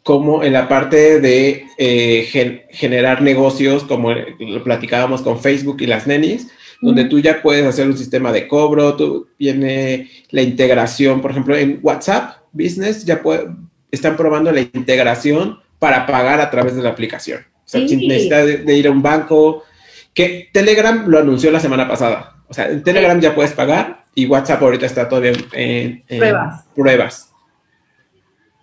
[0.03, 6.07] como en la parte de eh, generar negocios, como lo platicábamos con Facebook y las
[6.07, 6.47] nenis,
[6.81, 11.55] donde tú ya puedes hacer un sistema de cobro, tú, viene la integración, por ejemplo,
[11.55, 13.21] en WhatsApp Business ya
[13.91, 17.41] están probando la integración para pagar a través de la aplicación.
[17.65, 19.63] O sea, sin necesidad de, ir a un banco,
[20.13, 22.43] que Telegram lo anunció la semana pasada.
[22.49, 26.65] O sea, en Telegram ya puedes pagar y WhatsApp ahorita está todavía en, pruebas.
[26.75, 27.33] pruebas.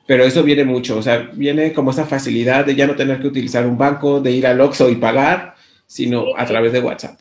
[0.06, 3.26] Pero eso viene mucho, o sea, viene como esa facilidad de ya no tener que
[3.26, 5.54] utilizar un banco, de ir al Oxxo y pagar,
[5.86, 7.18] sino a través de WhatsApp.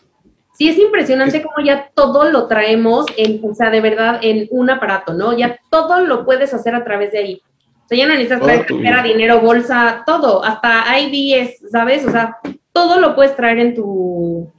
[0.57, 4.69] Sí, es impresionante cómo ya todo lo traemos, en, o sea, de verdad, en un
[4.69, 5.38] aparato, ¿no?
[5.38, 7.41] Ya todo lo puedes hacer a través de ahí.
[7.86, 12.05] O sea, ya no necesitas traer dinero, bolsa, todo, hasta IDs, ¿sabes?
[12.05, 12.38] O sea,
[12.73, 14.51] todo lo puedes traer en tu,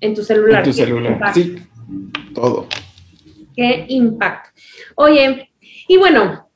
[0.00, 0.60] en tu celular.
[0.60, 1.56] En tu celular, sí,
[2.34, 2.66] todo.
[3.54, 4.50] Qué impacto.
[4.96, 5.50] Oye,
[5.88, 6.48] y bueno,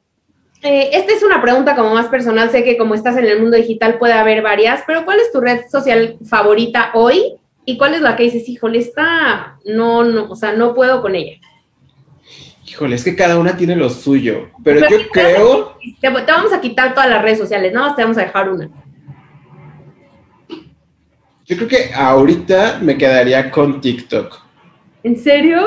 [0.63, 3.57] eh, esta es una pregunta como más personal, sé que como estás en el mundo
[3.57, 8.01] digital puede haber varias, pero ¿cuál es tu red social favorita hoy ¿Y cuál es
[8.01, 11.37] la que dices, híjole, esta no, no, o sea, no puedo con ella?
[12.67, 15.77] Híjole, es que cada una tiene lo suyo, pero, yo creo...
[16.01, 17.95] Te, vamos a quitar todas las redes sociales, ¿no?
[17.95, 18.71] Te vamos a dejar una.
[21.45, 24.41] Yo creo que ahorita me quedaría con TikTok.
[25.03, 25.67] ¿En serio?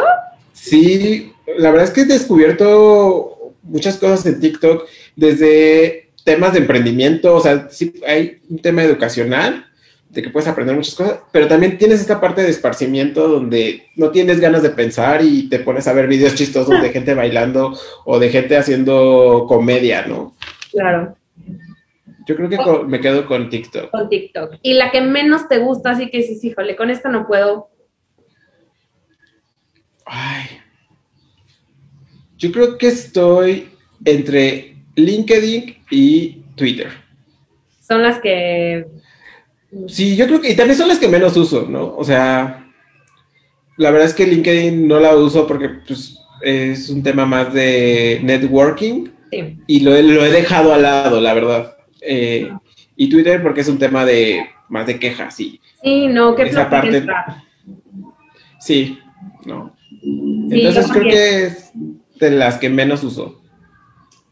[0.53, 7.35] Sí, la verdad es que he descubierto muchas cosas en TikTok, desde temas de emprendimiento,
[7.35, 9.65] o sea, sí hay un tema educacional,
[10.11, 14.09] de que puedes aprender muchas cosas, pero también tienes esta parte de esparcimiento donde no
[14.09, 18.19] tienes ganas de pensar y te pones a ver videos chistosos de gente bailando o
[18.19, 20.35] de gente haciendo comedia, ¿no?
[20.71, 21.15] Claro.
[22.27, 22.57] Yo creo que
[22.87, 23.89] me quedo con TikTok.
[23.89, 24.55] Con TikTok.
[24.61, 27.69] Y la que menos te gusta, así que dices, híjole, con esta no puedo.
[30.13, 30.59] Ay.
[32.37, 33.69] Yo creo que estoy
[34.03, 36.89] entre LinkedIn y Twitter.
[37.79, 38.85] Son las que
[39.87, 41.95] Sí, yo creo que, y también son las que menos uso, ¿no?
[41.95, 42.69] O sea,
[43.77, 48.19] la verdad es que LinkedIn no la uso porque pues, es un tema más de
[48.21, 49.07] networking
[49.65, 51.77] y lo, lo, he dejado al lado, la verdad.
[52.01, 52.51] Eh,
[52.97, 55.61] y Twitter porque es un tema de más de quejas, sí.
[55.81, 57.05] Sí, no, que esa parte.
[58.59, 58.99] Sí,
[59.45, 59.73] no.
[60.49, 61.71] Entonces creo que es
[62.19, 63.41] de las que menos uso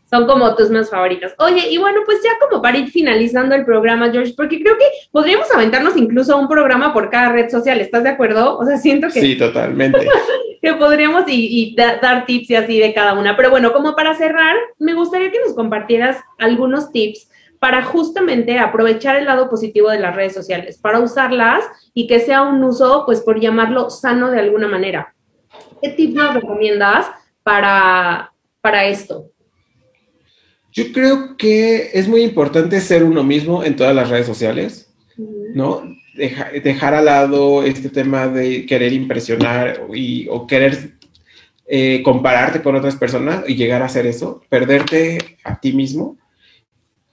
[0.09, 1.33] son como tus más favoritos.
[1.37, 4.85] Oye, y bueno, pues ya como para ir finalizando el programa, George, porque creo que
[5.11, 8.57] podríamos aventarnos incluso un programa por cada red social, ¿estás de acuerdo?
[8.57, 9.21] O sea, siento que...
[9.21, 9.99] Sí, totalmente.
[10.61, 13.37] que podríamos y, dar tips y así de cada una.
[13.37, 17.29] Pero bueno, como para cerrar, me gustaría que nos compartieras algunos tips
[17.59, 22.41] para justamente aprovechar el lado positivo de las redes sociales, para usarlas y que sea
[22.41, 25.13] un uso, pues por llamarlo sano de alguna manera.
[25.81, 27.07] ¿Qué tips nos recomiendas
[27.43, 29.31] para, para esto?
[30.71, 34.93] Yo creo que es muy importante ser uno mismo en todas las redes sociales,
[35.53, 35.83] ¿no?
[36.15, 40.95] dejar al lado este tema de querer impresionar y, o querer
[41.65, 46.17] eh, compararte con otras personas y llegar a hacer eso, perderte a ti mismo.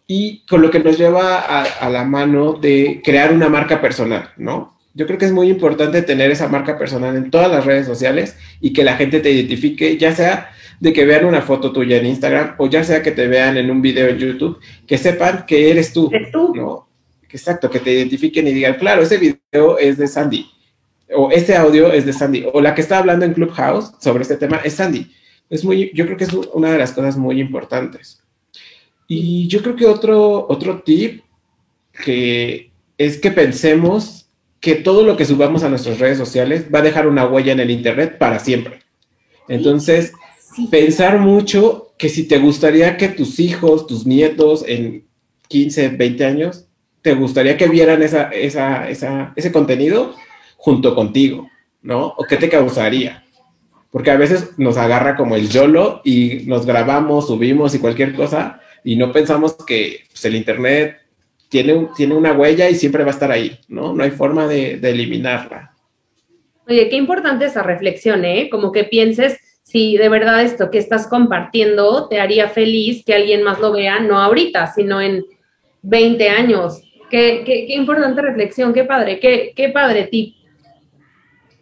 [0.08, 4.30] Y con lo que nos lleva a, a la mano de crear una marca personal,
[4.36, 4.75] ¿no?
[4.96, 8.34] Yo creo que es muy importante tener esa marca personal en todas las redes sociales
[8.62, 12.06] y que la gente te identifique, ya sea de que vean una foto tuya en
[12.06, 15.70] Instagram o ya sea que te vean en un video en YouTube, que sepan que
[15.70, 16.08] eres tú.
[16.10, 16.54] ¿Eres tú?
[16.54, 16.88] ¿no?
[17.28, 20.46] Exacto, que te identifiquen y digan, claro, ese video es de Sandy,
[21.14, 24.38] o este audio es de Sandy, o la que está hablando en Clubhouse sobre este
[24.38, 25.12] tema es Sandy.
[25.50, 28.22] Es muy, yo creo que es una de las cosas muy importantes.
[29.06, 31.22] Y yo creo que otro, otro tip
[32.02, 34.25] que es que pensemos
[34.66, 37.60] que todo lo que subamos a nuestras redes sociales va a dejar una huella en
[37.60, 38.80] el Internet para siempre.
[39.46, 40.12] Entonces,
[40.72, 45.06] pensar mucho que si te gustaría que tus hijos, tus nietos en
[45.46, 46.66] 15, 20 años,
[47.00, 50.16] te gustaría que vieran esa, esa, esa, ese contenido
[50.56, 51.48] junto contigo,
[51.80, 52.14] ¿no?
[52.16, 53.22] ¿O qué te causaría?
[53.92, 58.60] Porque a veces nos agarra como el YOLO y nos grabamos, subimos y cualquier cosa
[58.82, 61.05] y no pensamos que pues, el Internet
[61.48, 63.92] tiene, tiene una huella y siempre va a estar ahí, ¿no?
[63.92, 65.72] No hay forma de, de eliminarla.
[66.68, 68.48] Oye, qué importante esa reflexión, ¿eh?
[68.50, 73.42] Como que pienses si de verdad esto que estás compartiendo te haría feliz que alguien
[73.42, 75.24] más lo vea, no ahorita, sino en
[75.82, 76.82] 20 años.
[77.10, 80.34] Qué, qué, qué importante reflexión, qué padre, qué, qué padre tip.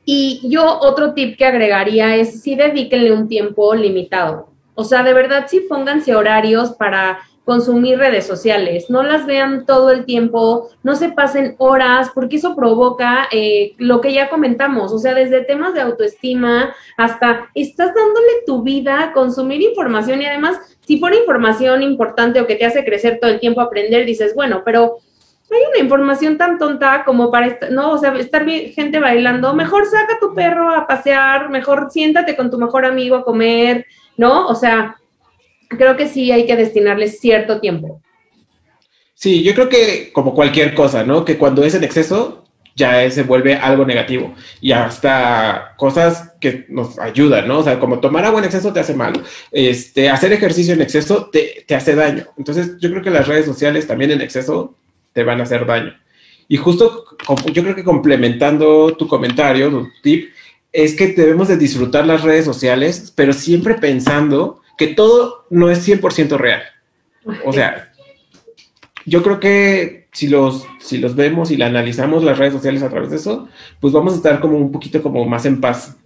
[0.07, 4.49] Y yo otro tip que agregaría es si dedíquenle un tiempo limitado.
[4.74, 9.90] O sea, de verdad sí pónganse horarios para consumir redes sociales, no las vean todo
[9.90, 14.99] el tiempo, no se pasen horas, porque eso provoca eh, lo que ya comentamos, o
[14.99, 20.59] sea, desde temas de autoestima hasta estás dándole tu vida a consumir información y además,
[20.80, 24.62] si fuera información importante o que te hace crecer todo el tiempo aprender, dices, bueno,
[24.64, 24.99] pero
[25.51, 30.18] hay una información tan tonta como para, no, o sea, estar gente bailando, mejor saca
[30.18, 33.86] tu perro a pasear, mejor siéntate con tu mejor amigo a comer,
[34.16, 34.47] ¿no?
[34.47, 34.97] O sea,
[35.69, 38.01] creo que sí hay que destinarle cierto tiempo.
[39.15, 41.25] Sí, yo creo que como cualquier cosa, ¿no?
[41.25, 42.45] Que cuando es en exceso,
[42.77, 44.35] ya se vuelve algo negativo.
[44.61, 47.61] Y hasta cosas que nos ayudan, ¿no?
[47.61, 49.12] O sea, como tomar agua en exceso te hace mal.
[49.53, 52.27] Este, hacer ejercicio en exceso te, te hace daño.
[52.37, 54.77] Entonces, yo creo que las redes sociales también en exceso
[55.12, 55.95] te van a hacer daño.
[56.49, 57.05] Y justo
[57.53, 60.31] yo creo que complementando tu comentario, tu tip,
[60.73, 65.87] es que debemos de disfrutar las redes sociales, pero siempre pensando que todo no es
[65.87, 66.62] 100% real.
[67.45, 67.93] O sea,
[69.07, 73.11] yo creo que si los, si los vemos y analizamos las redes sociales a través
[73.11, 73.49] de eso,
[73.81, 75.97] pues vamos a estar como un poquito como más en paz.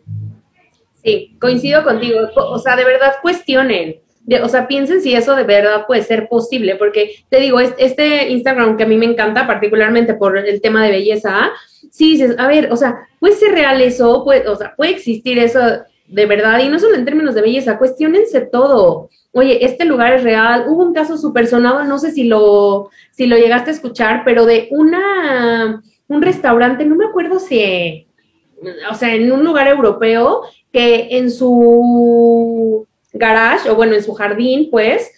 [1.04, 2.18] Sí, coincido contigo.
[2.34, 3.96] O sea, de verdad cuestionen.
[4.42, 8.76] o sea, piensen si eso de verdad puede ser posible, porque te digo, este Instagram
[8.76, 11.50] que a mí me encanta, particularmente por el tema de belleza,
[11.90, 15.38] sí dices, a ver, o sea, puede ser real eso, puede, o sea, puede existir
[15.38, 15.60] eso
[16.08, 19.10] de verdad, y no solo en términos de belleza, cuestionense todo.
[19.32, 20.64] Oye, este lugar es real.
[20.68, 24.46] Hubo un caso súper sonado, no sé si lo, si lo llegaste a escuchar, pero
[24.46, 28.06] de una, un restaurante, no me acuerdo si,
[28.90, 30.42] o sea, en un lugar europeo,
[30.72, 35.12] que en su garage, o bueno, en su jardín, pues,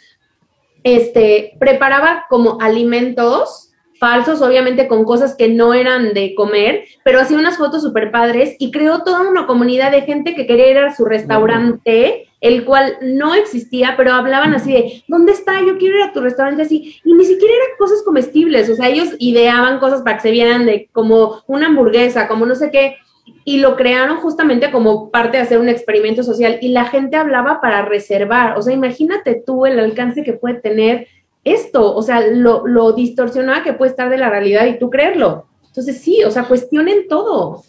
[0.82, 3.69] este, preparaba como alimentos
[4.00, 8.56] falsos, obviamente con cosas que no eran de comer, pero hacía unas fotos súper padres
[8.58, 12.96] y creó toda una comunidad de gente que quería ir a su restaurante, el cual
[13.02, 15.60] no existía, pero hablaban así de, ¿dónde está?
[15.60, 16.98] Yo quiero ir a tu restaurante así.
[17.04, 20.64] Y ni siquiera eran cosas comestibles, o sea, ellos ideaban cosas para que se vieran
[20.64, 22.96] de como una hamburguesa, como no sé qué.
[23.44, 27.60] Y lo crearon justamente como parte de hacer un experimento social y la gente hablaba
[27.60, 28.56] para reservar.
[28.56, 31.06] O sea, imagínate tú el alcance que puede tener
[31.44, 35.46] esto, o sea, lo, lo distorsionada que puede estar de la realidad y tú creerlo.
[35.66, 37.62] Entonces sí, o sea, cuestionen todo.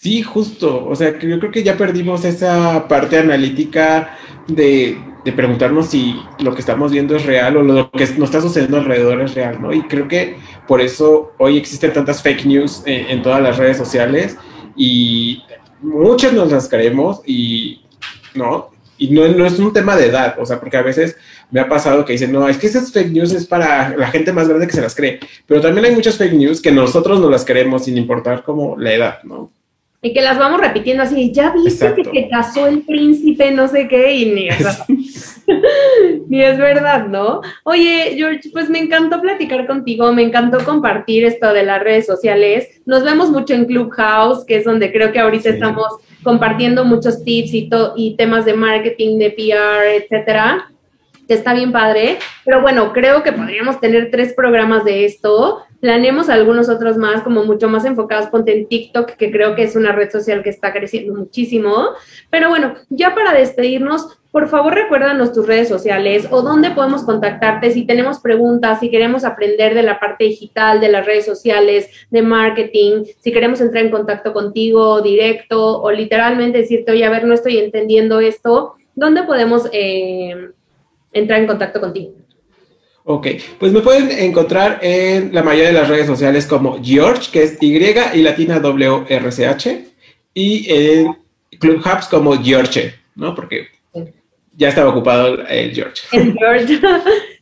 [0.00, 0.86] Sí, justo.
[0.86, 6.54] O sea, yo creo que ya perdimos esa parte analítica de, de, preguntarnos si lo
[6.54, 9.72] que estamos viendo es real o lo que nos está sucediendo alrededor es real, ¿no?
[9.72, 10.36] Y creo que
[10.68, 14.36] por eso hoy existen tantas fake news en, todas las redes sociales
[14.76, 15.42] y
[15.82, 17.82] muchas nos las creemos y,
[18.34, 18.70] ¿no?
[18.98, 21.16] Y no, no es un tema de edad, o sea, porque a veces
[21.50, 24.32] me ha pasado que dicen, no, es que esas fake news es para la gente
[24.32, 25.18] más grande que se las cree.
[25.46, 28.92] Pero también hay muchas fake news que nosotros no las creemos sin importar como la
[28.92, 29.50] edad, ¿no?
[30.00, 33.88] Y que las vamos repitiendo así, ya viste que te casó el príncipe, no sé
[33.88, 34.48] qué, y ni,
[36.28, 37.40] ni es verdad, ¿no?
[37.64, 42.80] Oye, George, pues me encantó platicar contigo, me encantó compartir esto de las redes sociales.
[42.86, 45.54] Nos vemos mucho en Clubhouse, que es donde creo que ahorita sí.
[45.56, 45.88] estamos
[46.22, 50.70] compartiendo muchos tips y, y temas de marketing, de PR, etcétera.
[51.34, 55.62] Está bien padre, pero bueno, creo que podríamos tener tres programas de esto.
[55.80, 59.76] Planemos algunos otros más, como mucho más enfocados, ponte en TikTok, que creo que es
[59.76, 61.90] una red social que está creciendo muchísimo.
[62.30, 67.70] Pero bueno, ya para despedirnos, por favor recuérdanos tus redes sociales o dónde podemos contactarte
[67.70, 72.22] si tenemos preguntas, si queremos aprender de la parte digital, de las redes sociales, de
[72.22, 77.34] marketing, si queremos entrar en contacto contigo directo o literalmente decirte, oye, a ver, no
[77.34, 79.68] estoy entendiendo esto, ¿dónde podemos...
[79.72, 80.50] Eh,
[81.12, 82.12] entrar en contacto contigo?
[83.04, 83.26] Ok,
[83.58, 87.56] pues me pueden encontrar en la mayoría de las redes sociales como George, que es
[87.62, 89.84] Y y latina W R C H,
[90.34, 91.16] y en
[91.58, 93.34] Clubhouse como George, ¿no?
[93.34, 93.68] Porque
[94.54, 96.02] ya estaba ocupado el George.
[96.12, 96.80] El George.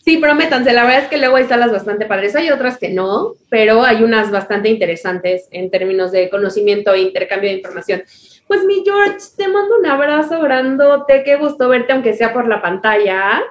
[0.07, 3.33] Sí, prométanse, la verdad es que luego hay salas bastante padres, hay otras que no,
[3.51, 8.05] pero hay unas bastante interesantes en términos de conocimiento e intercambio de información.
[8.47, 12.63] Pues mi George, te mando un abrazo grandote, qué gusto verte aunque sea por la
[12.63, 13.43] pantalla.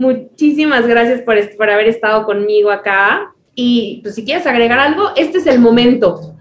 [0.00, 3.34] Muchísimas gracias por, por haber estado conmigo acá.
[3.54, 6.34] Y pues, si quieres agregar algo, este es el momento.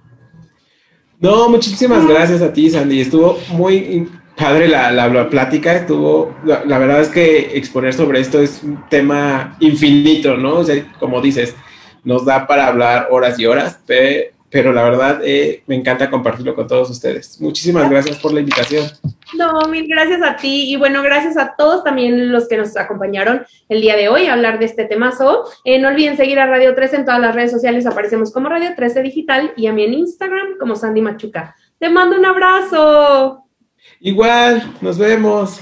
[1.20, 3.02] No, muchísimas gracias a ti, Sandy.
[3.02, 5.76] Estuvo muy padre la, la, plática.
[5.76, 10.60] Estuvo, la, verdad es que exponer sobre esto es un tema infinito, ¿no?
[10.60, 11.54] O sea, como dices,
[12.06, 16.56] nos da para hablar horas y horas, pero pero la verdad eh, me encanta compartirlo
[16.56, 17.40] con todos ustedes.
[17.40, 18.86] Muchísimas gracias por la invitación.
[19.38, 23.46] No, mil gracias a ti y bueno, gracias a todos también los que nos acompañaron
[23.70, 25.44] el día de hoy a hablar de este temazo.
[25.64, 28.74] Eh, no olviden seguir a Radio 13 en todas las redes sociales, aparecemos como Radio
[28.76, 31.56] 13 Digital y a mí en Instagram como Sandy Machuca.
[31.78, 33.44] Te mando un abrazo.
[34.00, 35.62] Igual, nos vemos.